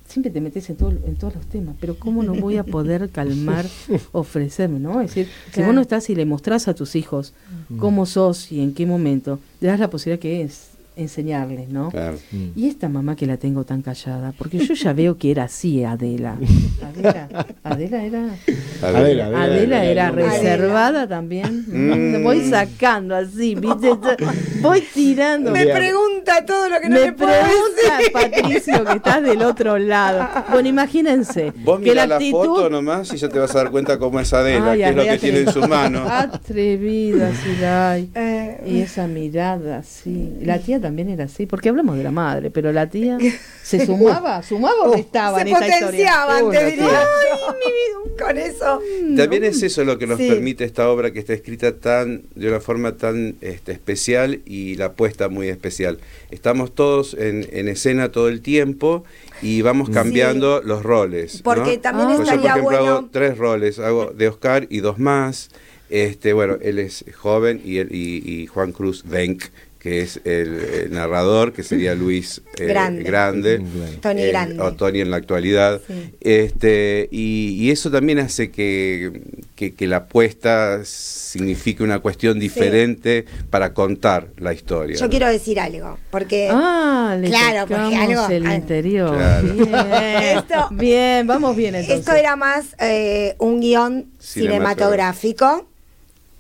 [0.09, 3.11] siempre te metes en, todo, en todos los temas, pero ¿cómo no voy a poder
[3.13, 3.67] calmar,
[4.13, 5.01] ofrecerme, ¿no?
[5.01, 5.67] Es decir, si Claro.
[5.69, 7.35] vos no estás y le mostrás a tus hijos
[7.79, 10.69] cómo sos y en qué momento, le das la posibilidad que es
[10.99, 11.91] enseñarles, ¿no?
[11.91, 12.19] Claro.
[12.33, 12.49] Mm.
[12.57, 15.85] Y esta mamá que la tengo tan callada, porque yo ya veo que era así
[15.85, 16.37] Adela.
[16.83, 17.29] Adela,
[17.63, 18.23] Adela era
[18.83, 20.31] Adela, Adela, Adela era Adela.
[20.31, 21.65] reservada también.
[21.69, 22.23] Mm.
[22.29, 23.91] Voy sacando así, ¿viste?
[24.61, 25.51] Voy tirando.
[25.53, 27.15] Me pregunta todo lo que no Me decir.
[27.17, 30.29] pregunta Patricio que estás del otro lado.
[30.51, 33.59] Bueno, imagínense Vos que mirá la la, actitud foto nomás y ya te vas a
[33.59, 36.09] dar cuenta cómo es Adela, Ay, qué es lo que tiene en sus manos.
[36.11, 38.11] Atrevida, Silay.
[38.15, 40.35] Eh, Y esa mirada, sí.
[40.43, 43.19] La tía también era así, porque hablamos de la madre, pero la tía
[43.63, 46.87] se sumaba, sumaba o restaba se en potenciaban, te diría.
[46.89, 47.01] tía.
[47.01, 48.25] yo.
[48.25, 48.81] Con eso.
[49.17, 50.29] También es eso lo que nos Sí.
[50.29, 54.93] permite esta obra que está escrita tan de una forma tan este, especial y la
[54.93, 55.99] puesta muy especial.
[56.31, 59.05] Estamos todos en, en escena todo el tiempo
[59.43, 61.43] y vamos cambiando los roles.
[61.43, 61.81] Porque ¿no?
[61.83, 62.17] también Ah.
[62.17, 62.87] Pues yo, por ejemplo, bueno.
[62.97, 65.51] hago tres roles, hago de Oscar y dos más.
[65.91, 69.45] Este, bueno, él es joven y, él- y, y Juan Cruz Denk,
[69.79, 70.57] que es el,
[70.87, 73.61] el narrador, que sería Luis eh, Grande.
[74.03, 74.61] Tony Grande.
[74.61, 75.81] o Tony en la actualidad.
[75.87, 76.15] Sí.
[76.21, 79.23] Este, y, y eso también hace que,
[79.55, 84.97] que, que la apuesta signifique una cuestión diferente para contar la historia.
[84.97, 85.11] Yo ¿no?
[85.11, 89.15] quiero decir algo, porque Ah, le Claro, porque algo- el interior.
[89.17, 89.55] Claro.
[89.55, 92.01] Bien, Esto- bien, vamos bien entonces.
[92.01, 95.47] esto era más eh, un guion Cinematográfico.
[95.59, 95.69] cinematográfico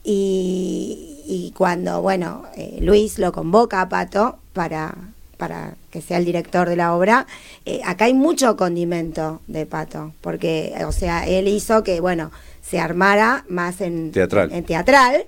[0.04, 4.94] y, y cuando, bueno, eh, Luis lo convoca a Pato para,
[5.36, 7.26] para que sea el director de la obra,
[7.66, 12.30] eh, acá hay mucho condimento de Pato, porque, o sea, él hizo que, bueno,
[12.62, 14.50] se armara más en Teatral.
[14.52, 15.24] En teatral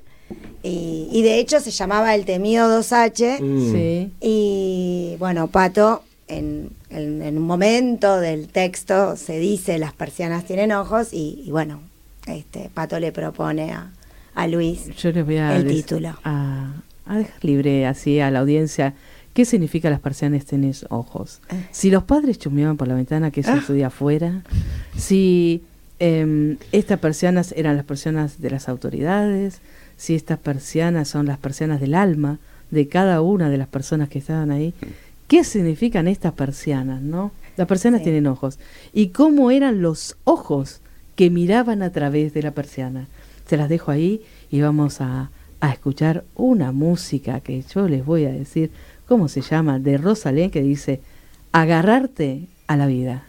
[0.63, 3.41] y, y de hecho se llamaba El Temido 2H.
[3.41, 3.73] Mm.
[3.73, 4.13] Sí.
[4.21, 10.73] Y bueno, Pato, en, en- en un momento del texto se dice las persianas tienen
[10.73, 11.81] ojos y, y bueno,
[12.27, 13.91] este Pato le propone a,
[14.35, 16.17] a Luis Yo les voy a, el título.
[16.25, 16.73] a,
[17.07, 18.95] a dejar libre así a la audiencia
[19.35, 21.41] qué significa las persianas tenés ojos.
[21.51, 21.67] Eh.
[21.71, 23.59] Si los padres chumeaban por la ventana, que eso Ah.
[23.59, 24.43] estudia afuera.
[24.97, 25.63] Si
[25.99, 29.61] em, estas persianas eran las persianas de las autoridades.
[29.97, 32.39] Si estas persianas son las persianas del alma
[32.71, 34.73] de cada una de las personas que estaban ahí.
[35.29, 37.31] ¿Qué significan estas persianas, no?
[37.57, 38.05] Las persianas Sí.
[38.05, 38.59] tienen ojos.
[38.93, 40.81] ¿Y cómo eran los ojos
[41.17, 43.07] que miraban a través de la persiana?
[43.51, 48.25] Se las dejo ahí y vamos a, a escuchar una música que yo les voy
[48.25, 48.71] a decir
[49.09, 51.01] cómo se llama, de Rosalén, que dice,
[51.51, 53.25] agarrarte a la vida.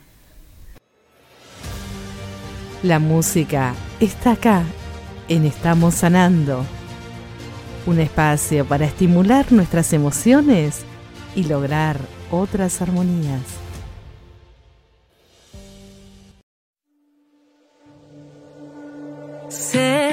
[2.83, 4.61] La música está acá,
[5.27, 6.67] en Estamos Sanando.
[7.87, 10.83] Un espacio para estimular nuestras emociones
[11.35, 11.99] y lograr
[12.29, 13.41] otras armonías.
[19.49, 20.10] Sé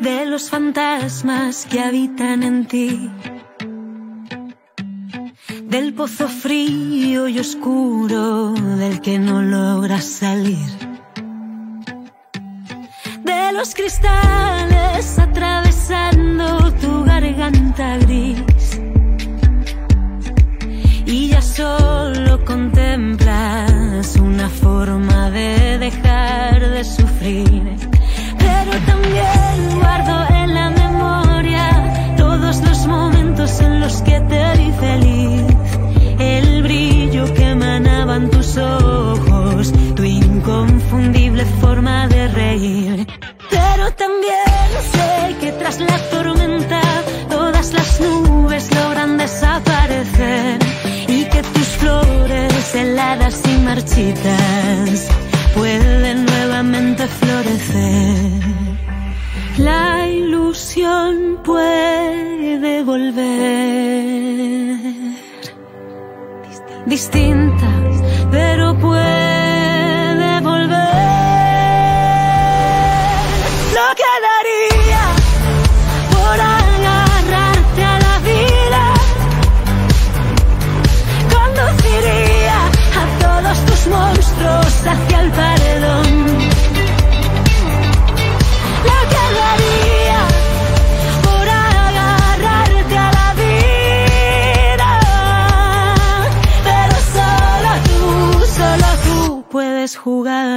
[0.00, 3.10] de los fantasmas que habitan en ti,
[5.64, 10.68] del pozo frío y oscuro del que no logras salir,
[13.24, 18.80] de los cristales atravesando tu garganta gris.
[21.06, 27.62] Y ya solo contemplas una forma de dejar de sufrir.
[28.38, 29.07] Pero también
[38.58, 43.06] ojos, tu inconfundible forma de reír.
[43.50, 46.80] Pero también sé que tras la tormenta
[47.28, 50.58] todas las nubes logran desaparecer
[51.08, 55.17] y que tus flores heladas y marchitas
[66.98, 67.68] distinta,
[68.32, 69.17] pero puede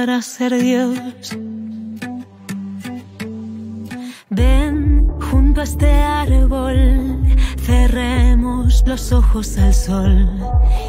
[0.02, 0.98] jugar a ser Dios.
[4.30, 7.22] Ven junto a este árbol,
[7.60, 10.28] cerremos los ojos al sol.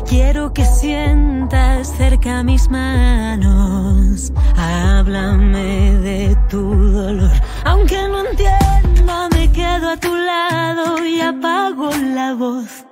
[0.07, 4.31] Quiero que sientas cerca mis manos.
[4.55, 7.31] Háblame de tu dolor.
[7.65, 12.85] Aunque no entienda, me quedo a tu lado y apago la voz.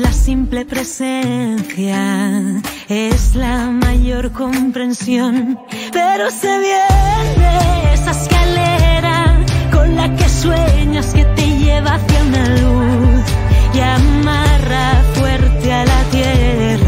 [0.00, 5.58] La simple presencia es la mayor comprensión,
[5.92, 13.24] pero se viene esa escalera con la que sueñas que te lleva hacia una luz
[13.74, 16.79] y amarra fuerte a la tierra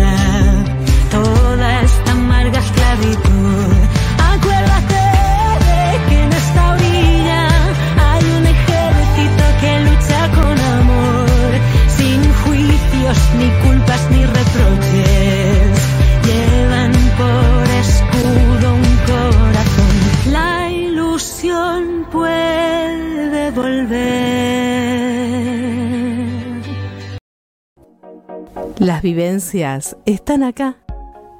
[28.83, 30.77] Las vivencias están acá,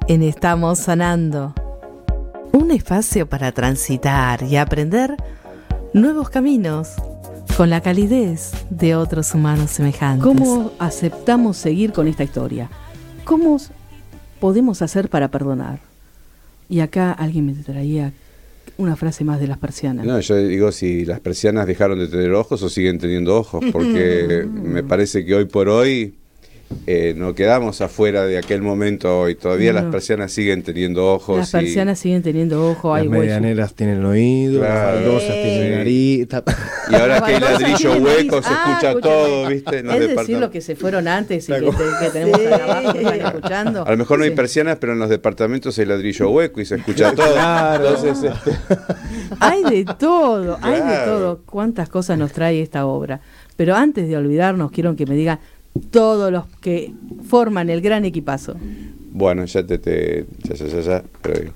[0.07, 1.53] en Estamos Sanando.
[2.53, 5.17] Un espacio para transitar y aprender
[5.93, 6.91] nuevos caminos
[7.57, 10.23] con la calidez de otros humanos semejantes.
[10.23, 12.69] ¿Cómo aceptamos seguir con esta historia?
[13.25, 13.57] ¿Cómo
[14.39, 15.81] podemos hacer para perdonar?
[16.69, 18.13] Y acá alguien me traía
[18.77, 20.05] una frase más de las persianas.
[20.05, 24.47] No, yo digo si las persianas dejaron de tener ojos o siguen teniendo ojos, porque
[24.49, 26.15] me parece que hoy por hoy
[26.87, 29.35] eh, no quedamos afuera de aquel momento hoy.
[29.35, 29.81] Todavía No.
[29.81, 31.37] las persianas siguen teniendo ojos.
[31.37, 34.85] Las y- persianas siguen teniendo ojo, hay Las medianeras tienen oído, Claro.
[34.85, 36.27] las baldosas tienen nariz.
[36.89, 39.77] Y ahora que baldosas ladrillo hueco, se Ah, escucha todo, ¿viste?
[39.79, 40.41] En los Es decir, departamentos.
[40.41, 42.47] lo que se fueron antes y que, que tenemos Sí.
[42.47, 43.87] acá abajo, que están escuchando.
[43.87, 46.75] A lo mejor no hay persianas, pero en los departamentos hay ladrillo hueco y se
[46.75, 47.33] escucha todo.
[47.33, 47.87] Claro.
[47.95, 48.51] Entonces, este,
[49.39, 51.41] Hay de todo, hay de todo.
[51.45, 53.19] ¿Cuántas cosas nos trae esta obra?
[53.55, 55.39] Pero antes de olvidarnos, quiero que me digan
[55.91, 56.91] todos los que
[57.27, 58.55] forman el gran equipazo.
[59.11, 61.53] bueno, ya te, te- ya, ya, ya, ya, pero digo.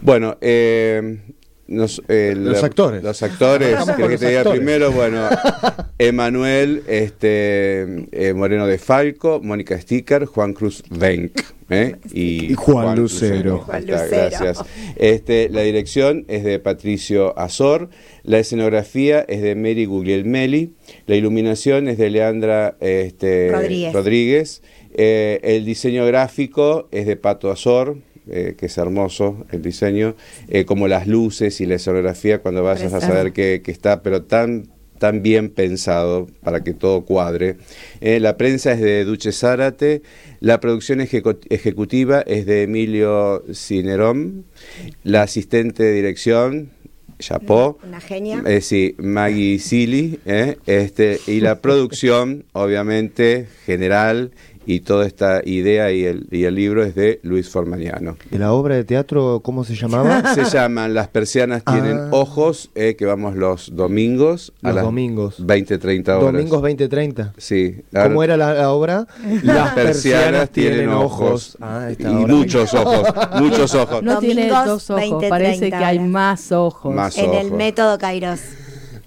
[0.00, 1.18] Bueno, eh,
[1.66, 3.02] nos- eh, Los la- actores.
[3.02, 4.92] Los actores, Arrancamos ¿querés con que te diga primero?
[4.92, 5.28] Bueno,
[5.98, 11.32] Emanuel este, eh, Moreno de Falco, Mónica Sticker, Juan Cruz Venk.
[11.70, 11.96] ¿Eh?
[12.12, 13.60] Y, Y Juan Lucero.
[13.60, 13.84] Juan.
[13.86, 14.62] Gracias.
[14.96, 17.90] Este, la dirección es de Patricio Azor,
[18.22, 20.72] la escenografía es de Mary Guglielmelli,
[21.06, 23.92] la iluminación es de Leandra este, Rodríguez.
[23.92, 24.62] Rodríguez,
[24.94, 27.98] eh, el diseño gráfico es de Pato Azor,
[28.30, 30.14] eh, que es hermoso el diseño,
[30.48, 34.22] eh, como las luces y la escenografía cuando vayas a saber que, que está, pero
[34.22, 37.56] tan tan bien pensado para que todo cuadre.
[38.00, 40.02] Eh, la prensa es de Duche Zárate,
[40.40, 44.44] la producción ejecu- ejecutiva es de Emilio Cinerón,
[45.02, 46.70] la asistente de dirección,
[47.20, 48.42] Chapó, Una genia.
[48.44, 54.32] eh, sí, Maggie Silly, eh, este, y la producción, obviamente, general,
[54.66, 58.16] y toda esta idea y el, y el libro es de Luis Formañano.
[58.30, 60.22] ¿Y la obra de teatro cómo se llamaba?
[60.34, 62.08] Se llaman Las persianas tienen Ah.
[62.12, 65.46] ojos, eh, que vamos los domingos a Los las domingos.
[65.46, 66.32] 20, 30 horas.
[66.32, 67.32] Domingos 20-30.
[67.36, 67.82] Sí.
[67.92, 69.06] ¿Cómo era la, la obra?
[69.42, 71.56] Las persianas tienen ojos.
[71.60, 73.08] Ah, y muchos ojos,
[73.40, 74.02] muchos ojos.
[74.02, 76.94] No tiene dos ojos, 20, parece 30 que hay más ojos.
[76.94, 77.16] Más.
[77.18, 77.58] en el ojos.
[77.58, 78.40] método Kairos.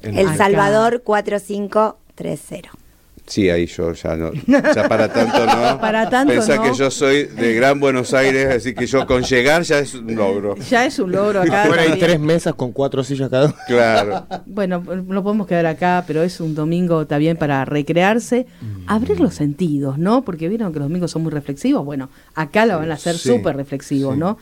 [0.03, 0.37] En- El Acá.
[0.37, 2.69] Salvador 4530.
[3.27, 5.77] Sí, ahí yo ya no, ya para tanto no.
[5.81, 6.63] Para tanto Pensá no.
[6.63, 10.15] que yo soy de Gran Buenos Aires, así que yo con llegar ya es un
[10.15, 10.55] logro.
[10.69, 11.63] Ya es un logro acá.
[11.63, 13.55] Afuera hay tres mesas con cuatro sillas cada uno.
[13.67, 14.25] Claro.
[14.45, 18.47] Bueno, no podemos quedar acá, pero es un domingo también para recrearse,
[18.87, 20.23] abrir los sentidos, ¿no?
[20.23, 21.83] Porque vieron que los domingos son muy reflexivos.
[21.83, 24.19] Bueno, acá lo van a hacer Sí, súper reflexivos, sí.
[24.21, 24.37] ¿no?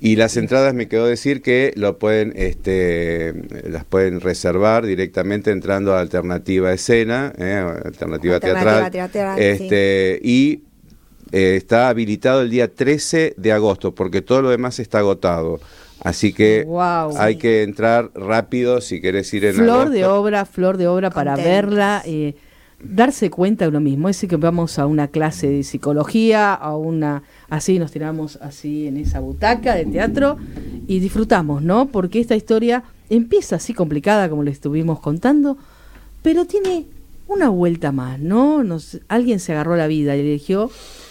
[0.00, 3.34] Y las entradas me quedó decir que lo pueden, este,
[3.68, 10.62] las pueden reservar directamente entrando a Alternativa Escena, eh, Alternativa, Alternativa Teatral, Teatral, este, y
[11.32, 15.60] eh, está habilitado el día 13 de agosto, porque todo lo demás está agotado.
[16.02, 16.66] Así que
[17.18, 19.90] hay que entrar rápido si querés ir en Flor agosto.
[19.92, 21.52] de obra, flor de obra para Contentos.
[21.70, 22.02] verla.
[22.04, 22.34] eh,
[22.90, 24.08] darse cuenta de uno mismo.
[24.08, 28.86] Es decir, que vamos a una clase de psicología, a una así nos tiramos así
[28.86, 30.36] en esa butaca de teatro
[30.86, 31.86] y disfrutamos, ¿no?
[31.86, 35.56] Porque esta historia empieza así complicada como le estuvimos contando,
[36.22, 36.86] pero tiene
[37.28, 38.62] una vuelta más, ¿no?
[38.64, 40.70] Nos, alguien se agarró la vida y eligió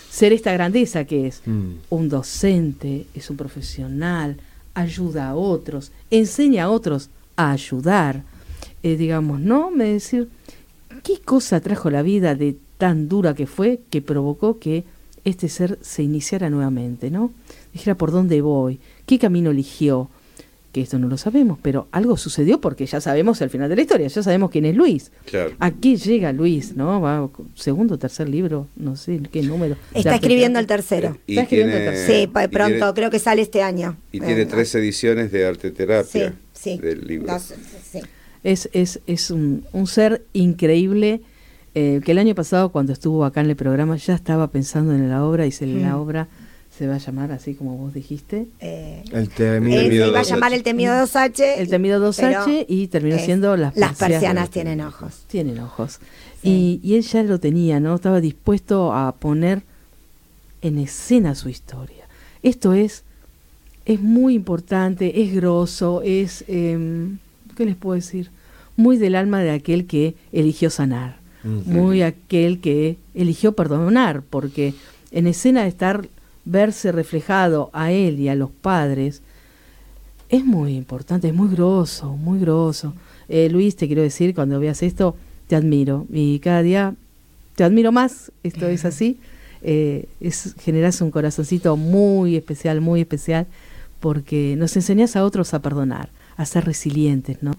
[0.10, 1.72] ser esta grandeza que es Mm.
[1.90, 4.38] un docente, es un profesional,
[4.74, 8.24] ayuda a otros, enseña a otros a ayudar,
[8.84, 9.72] eh, digamos, ¿no?
[9.72, 10.30] Me decir,
[11.06, 14.84] ¿qué cosa trajo la vida de tan dura que fue que provocó que
[15.24, 17.32] este ser se iniciara nuevamente, ¿no?
[17.74, 20.10] Dijera por dónde voy, qué camino eligió,
[20.72, 23.82] que esto no lo sabemos, pero algo sucedió porque ya sabemos el final de la
[23.84, 25.12] historia, ya sabemos quién es Luis.
[25.26, 25.54] Claro.
[25.60, 27.00] Aquí llega Luis, ¿no?
[27.00, 29.78] Va segundo, tercer libro, no sé qué número.
[29.94, 31.18] Está Ya, escribiendo el tercero.
[31.28, 32.20] Y Está escribiendo tiene- el tercero.
[32.20, 33.96] Sí, pronto, tiene- creo que sale este año.
[34.12, 36.78] Y tiene Eh, tres ediciones de arte Sí, terapia sí.
[36.78, 37.32] del libro.
[37.32, 37.54] Dos,
[37.90, 38.02] sí.
[38.46, 41.22] Es, es, es un, un ser increíble
[41.74, 45.10] eh, que el año pasado cuando estuvo acá en el programa ya estaba pensando en
[45.10, 46.00] la obra y se, la Mm.
[46.00, 46.28] obra
[46.78, 48.48] se va a llamar así como vos dijiste.
[48.60, 49.80] Eh, El temido.
[49.82, 50.30] él se iba a 2H.
[50.30, 51.44] llamar el temido 2H.
[51.58, 54.10] El temido 2H pero y terminó siendo las Las persianas.
[54.12, 55.24] persianas tienen ojos.
[55.28, 56.00] Tienen ojos.
[56.44, 56.80] Sí.
[56.84, 57.96] Y, y él ya lo tenía, ¿no?
[57.96, 59.64] Estaba dispuesto a poner
[60.62, 62.06] en escena su historia.
[62.44, 63.04] Esto es,
[63.86, 67.18] es muy importante, es grosso, es, em,
[67.56, 68.30] ¿qué les puedo decir?
[68.78, 71.72] Muy del alma de aquel que eligió sanar, Mm.
[71.72, 74.74] muy aquel que eligió perdonar, porque
[75.12, 76.08] en escena de estar,
[76.44, 79.22] verse reflejado a él y a los padres,
[80.30, 82.94] es muy importante, es muy grosso, muy grosso.
[83.30, 85.16] Eh, Luis, te quiero decir, cuando veas esto,
[85.48, 86.08] te admiro.
[86.12, 86.96] Y cada día
[87.56, 89.20] te admiro más, esto es así.
[89.62, 93.46] Eh, es, generas un corazoncito muy especial, muy especial,
[94.00, 97.56] porque nos enseñas a otros a perdonar, a ser resilientes, ¿no?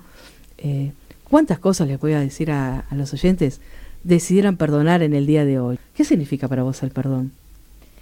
[0.58, 0.92] Eh,
[1.28, 3.60] ¿Cuántas cosas les voy a decir a, a los oyentes
[4.04, 5.78] decidieran perdonar en el día de hoy?
[5.94, 7.32] ¿Qué significa para vos el perdón?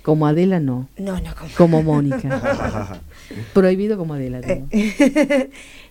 [0.03, 0.87] Como Adela, no.
[0.99, 1.51] No, no, como.
[1.57, 3.01] Como Mónica.
[3.55, 4.43] Prohibido como Adela.
[4.43, 4.67] digo.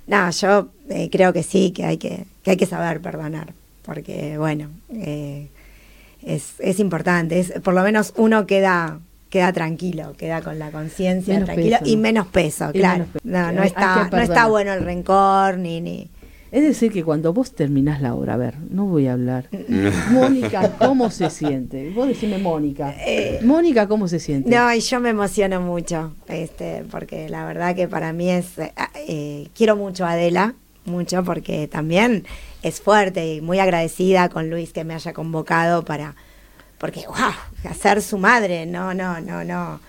[0.08, 3.54] no, yo eh, creo que sí, que hay que, que hay que saber perdonar,
[3.84, 5.48] porque bueno, eh,
[6.22, 9.00] es, es importante, es, por lo menos uno queda
[9.32, 11.90] queda tranquilo, queda con la conciencia tranquilo peso.
[11.92, 13.00] y menos peso, Y claro.
[13.00, 13.26] menos peso.
[13.28, 16.08] No, no está, no está bueno el rencor ni ni
[16.54, 19.50] Es decir, que cuando vos terminás la obra, a ver, no voy a hablar.
[20.12, 21.90] Mónica, ¿cómo se siente?
[21.90, 22.94] Vos decime Mónica.
[23.42, 24.52] Mónica, ¿cómo se siente?
[24.52, 28.72] No, y yo me emociono mucho, este, porque la verdad que para mí es, eh,
[29.08, 30.54] eh, quiero mucho a Adela,
[30.86, 32.24] mucho, porque también
[32.62, 36.14] es fuerte y muy agradecida con Luis que me haya convocado para,
[36.78, 37.34] porque, wow,
[37.68, 39.80] hacer su madre, no, no, no, no,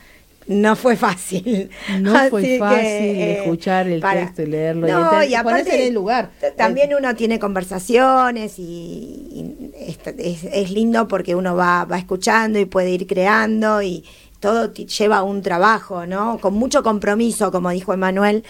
[0.46, 1.70] no fue fácil.
[2.00, 5.60] No Así fue que, fácil eh, escuchar el para- texto y leerlo No, y, aparte,
[5.62, 6.30] ponerse en el lugar.
[6.56, 12.58] También uno tiene conversaciones y, y es, es- es lindo porque uno va, va escuchando
[12.58, 14.04] y puede ir creando y
[14.40, 16.38] todo lleva un trabajo, ¿no?
[16.38, 18.44] Con mucho compromiso, como dijo Emanuel.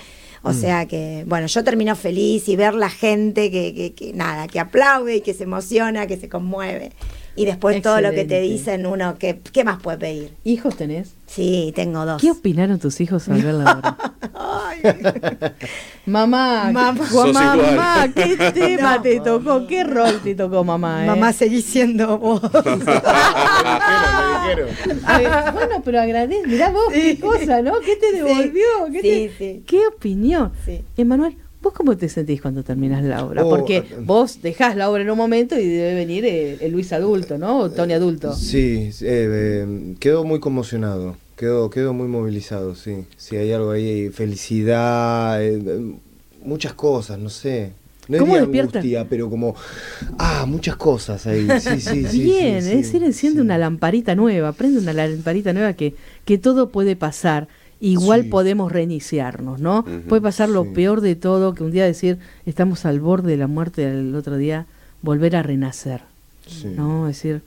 [0.47, 0.55] O Mm.
[0.61, 4.61] sea que, bueno, yo termino feliz y ver la gente que, que, que nada, que
[4.61, 6.93] aplaude y que se emociona, que se conmueve.
[7.37, 10.35] Y después todo lo que te dicen uno, ¿qué, ¿qué más puede pedir?
[10.45, 11.15] ¿Hijos tenés?
[11.27, 12.21] Sí, tengo dos.
[12.23, 13.97] ¿Qué opinaron tus hijos al ver la obra?
[16.07, 16.95] mamá, Mamá.
[17.33, 19.03] Mamá, ¿qué tema No.
[19.03, 19.67] te tocó?
[19.67, 21.03] ¿Qué rol te tocó, mamá?
[21.05, 21.07] eh?
[21.09, 22.41] Mamá, seguís siendo vos.
[24.45, 27.73] Ver, bueno, pero agradece, mirá vos qué cosa, ¿no?
[27.81, 28.17] ¿Qué te Sí.
[28.19, 28.65] devolvió?
[28.93, 29.63] ¿Qué, Sí, te- sí.
[29.67, 30.53] ¿Qué opinión?
[30.65, 30.85] Sí.
[30.97, 33.45] Emanuel, ¿vos cómo te sentís cuando terminas la obra?
[33.45, 36.73] Oh, Porque eh, vos dejás la obra en un momento y debe venir eh, el
[36.73, 37.59] Luis adulto, ¿no?
[37.59, 38.35] O Tony adulto.
[38.35, 43.07] Sí, eh, eh, quedo muy conmocionado, quedo, quedo muy movilizado, sí.
[43.17, 45.81] Sí, hay algo ahí, felicidad, eh,
[46.45, 47.73] muchas cosas, no sé.
[48.07, 49.55] No ¿Cómo diría angustia, pero como,
[50.19, 51.49] ah, muchas cosas ahí.
[51.59, 52.19] Sí, sí, sí.
[52.23, 55.95] Bien, sí, es decir, enciende una lamparita nueva, prende una lamparita nueva que,
[56.27, 57.49] que todo puede pasar.
[57.85, 58.29] Igual Sí.
[58.31, 59.85] podemos reiniciarnos, ¿no?
[60.09, 60.71] Puede pasar lo sí.
[60.75, 64.37] peor de todo, que un día decir, estamos al borde de la muerte, el otro
[64.39, 64.67] día
[65.03, 66.01] volver a renacer,
[66.47, 66.69] Sí.
[66.75, 67.09] ¿no?
[67.09, 67.43] Es decir,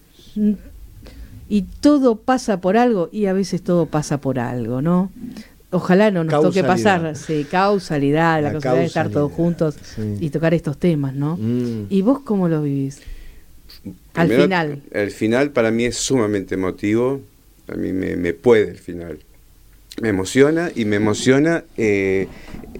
[1.49, 5.11] y todo pasa por algo y a veces todo pasa por algo, ¿no?
[5.71, 10.17] Ojalá no nos toque pasar, sí, causalidad, la, La causalidad de estar todos juntos sí.
[10.19, 11.35] y tocar estos temas, ¿no?
[11.37, 11.87] Mm.
[11.89, 13.01] ¿Y vos cómo lo vivís?
[14.13, 14.81] Al final.
[14.91, 17.21] El final para mí es sumamente emotivo.
[17.67, 19.19] A mí me, me puede el final.
[19.99, 22.27] Me emociona y me emociona eh,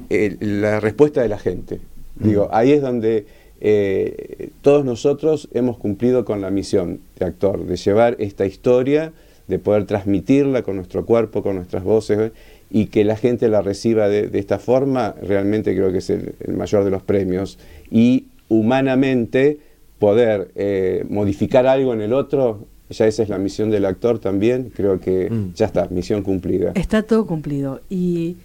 [0.10, 1.80] el- la respuesta de la gente.
[2.16, 3.26] Digo, ahí es donde
[3.60, 9.14] eh, todos nosotros hemos cumplido con la misión de actor, de llevar esta historia,
[9.48, 12.34] de poder transmitirla con nuestro cuerpo, con nuestras voces,
[12.70, 16.36] y que la gente la reciba de, de esta forma, realmente creo que es el,
[16.42, 17.58] el mayor de los premios.
[17.90, 19.58] Y humanamente
[19.98, 24.72] poder eh, modificar algo en el otro, ya esa es la misión del actor también,
[24.76, 25.54] creo que Mm.
[25.54, 26.72] ya está, misión cumplida.
[26.76, 27.82] Está todo cumplido.
[27.90, 28.38] Y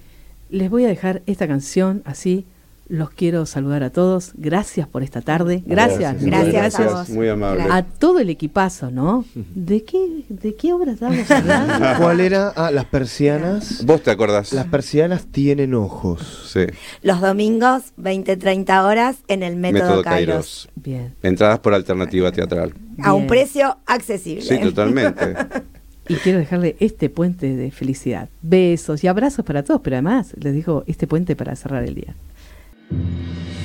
[0.50, 2.44] les voy a dejar esta canción así.
[2.92, 4.32] Los quiero saludar a todos.
[4.34, 5.62] Gracias por esta tarde.
[5.64, 6.22] Gracias.
[6.22, 7.08] Gracias a vos.
[7.08, 7.64] Muy amable.
[7.70, 9.24] A todo el equipazo, ¿no?
[9.34, 11.86] ¿De qué, de qué obra estamos hablando?
[11.98, 12.48] ¿Cuál era?
[12.54, 13.82] Ah, las persianas.
[13.86, 14.52] ¿Vos te acordás?
[14.52, 16.50] Las persianas tienen ojos.
[16.52, 16.66] Sí.
[17.00, 20.34] Los domingos, 20-30 horas, en el Método, Método Kairos.
[20.34, 20.68] Kairos.
[20.74, 21.14] Bien.
[21.22, 22.74] Entradas por alternativa teatral.
[23.02, 24.42] A un precio accesible.
[24.42, 25.34] Sí, totalmente.
[26.08, 28.28] Y quiero dejarle este puente de felicidad.
[28.42, 32.16] Besos y abrazos para todos, pero además les digo este puente para cerrar el día.
[32.92, 33.61] Música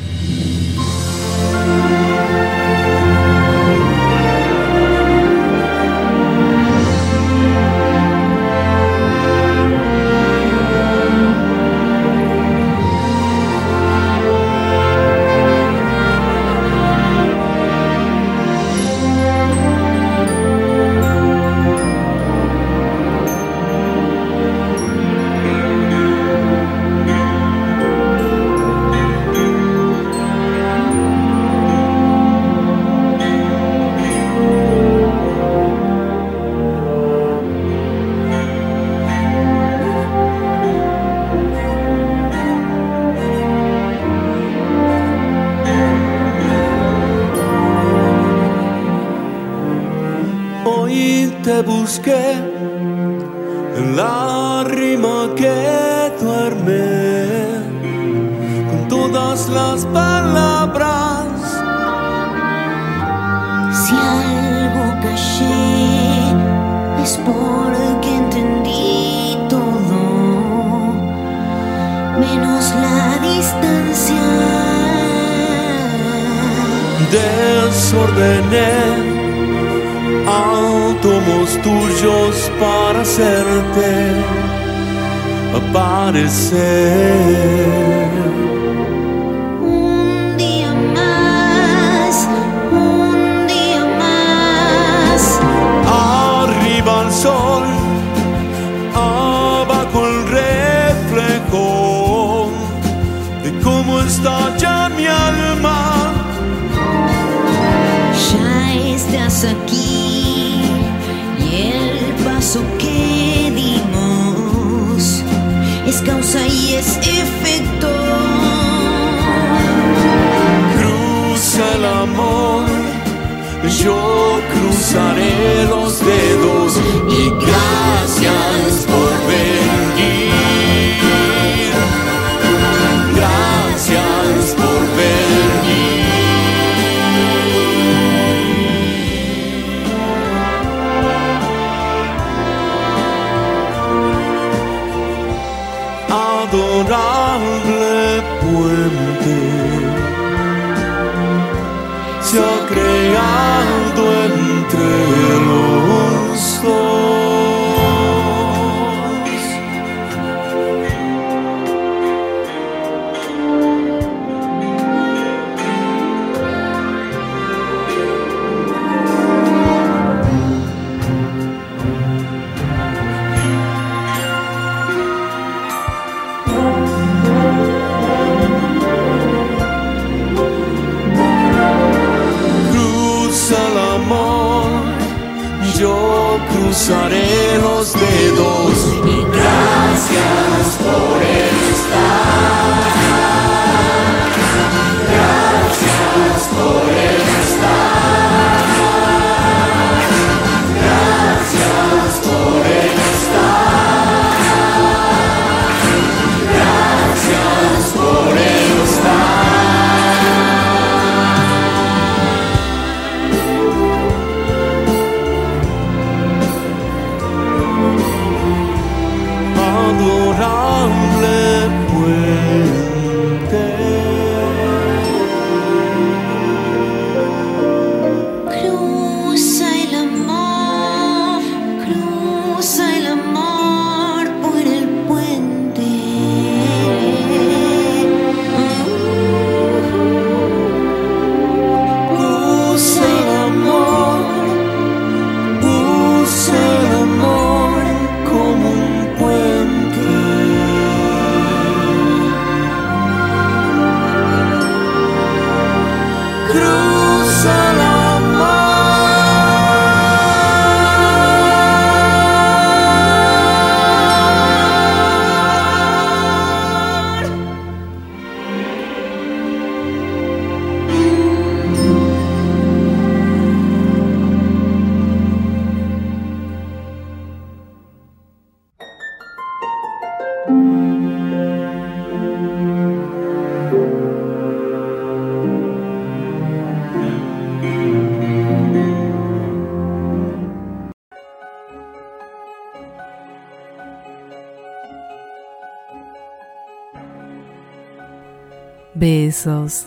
[123.87, 126.73] yo cruzaré los dedos
[127.09, 129.16] y gracias por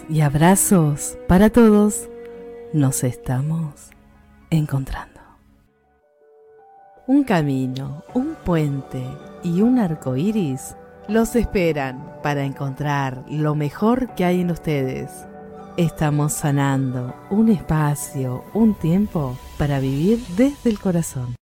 [0.09, 2.09] Y abrazos para todos.
[2.73, 3.91] Nos estamos
[4.49, 5.21] encontrando.
[7.07, 9.05] Un camino, un puente
[9.43, 10.77] y un arco iris
[11.09, 15.11] los esperan para encontrar lo mejor que hay en ustedes.
[15.77, 21.40] Estamos sanando un espacio, un tiempo para vivir desde el corazón.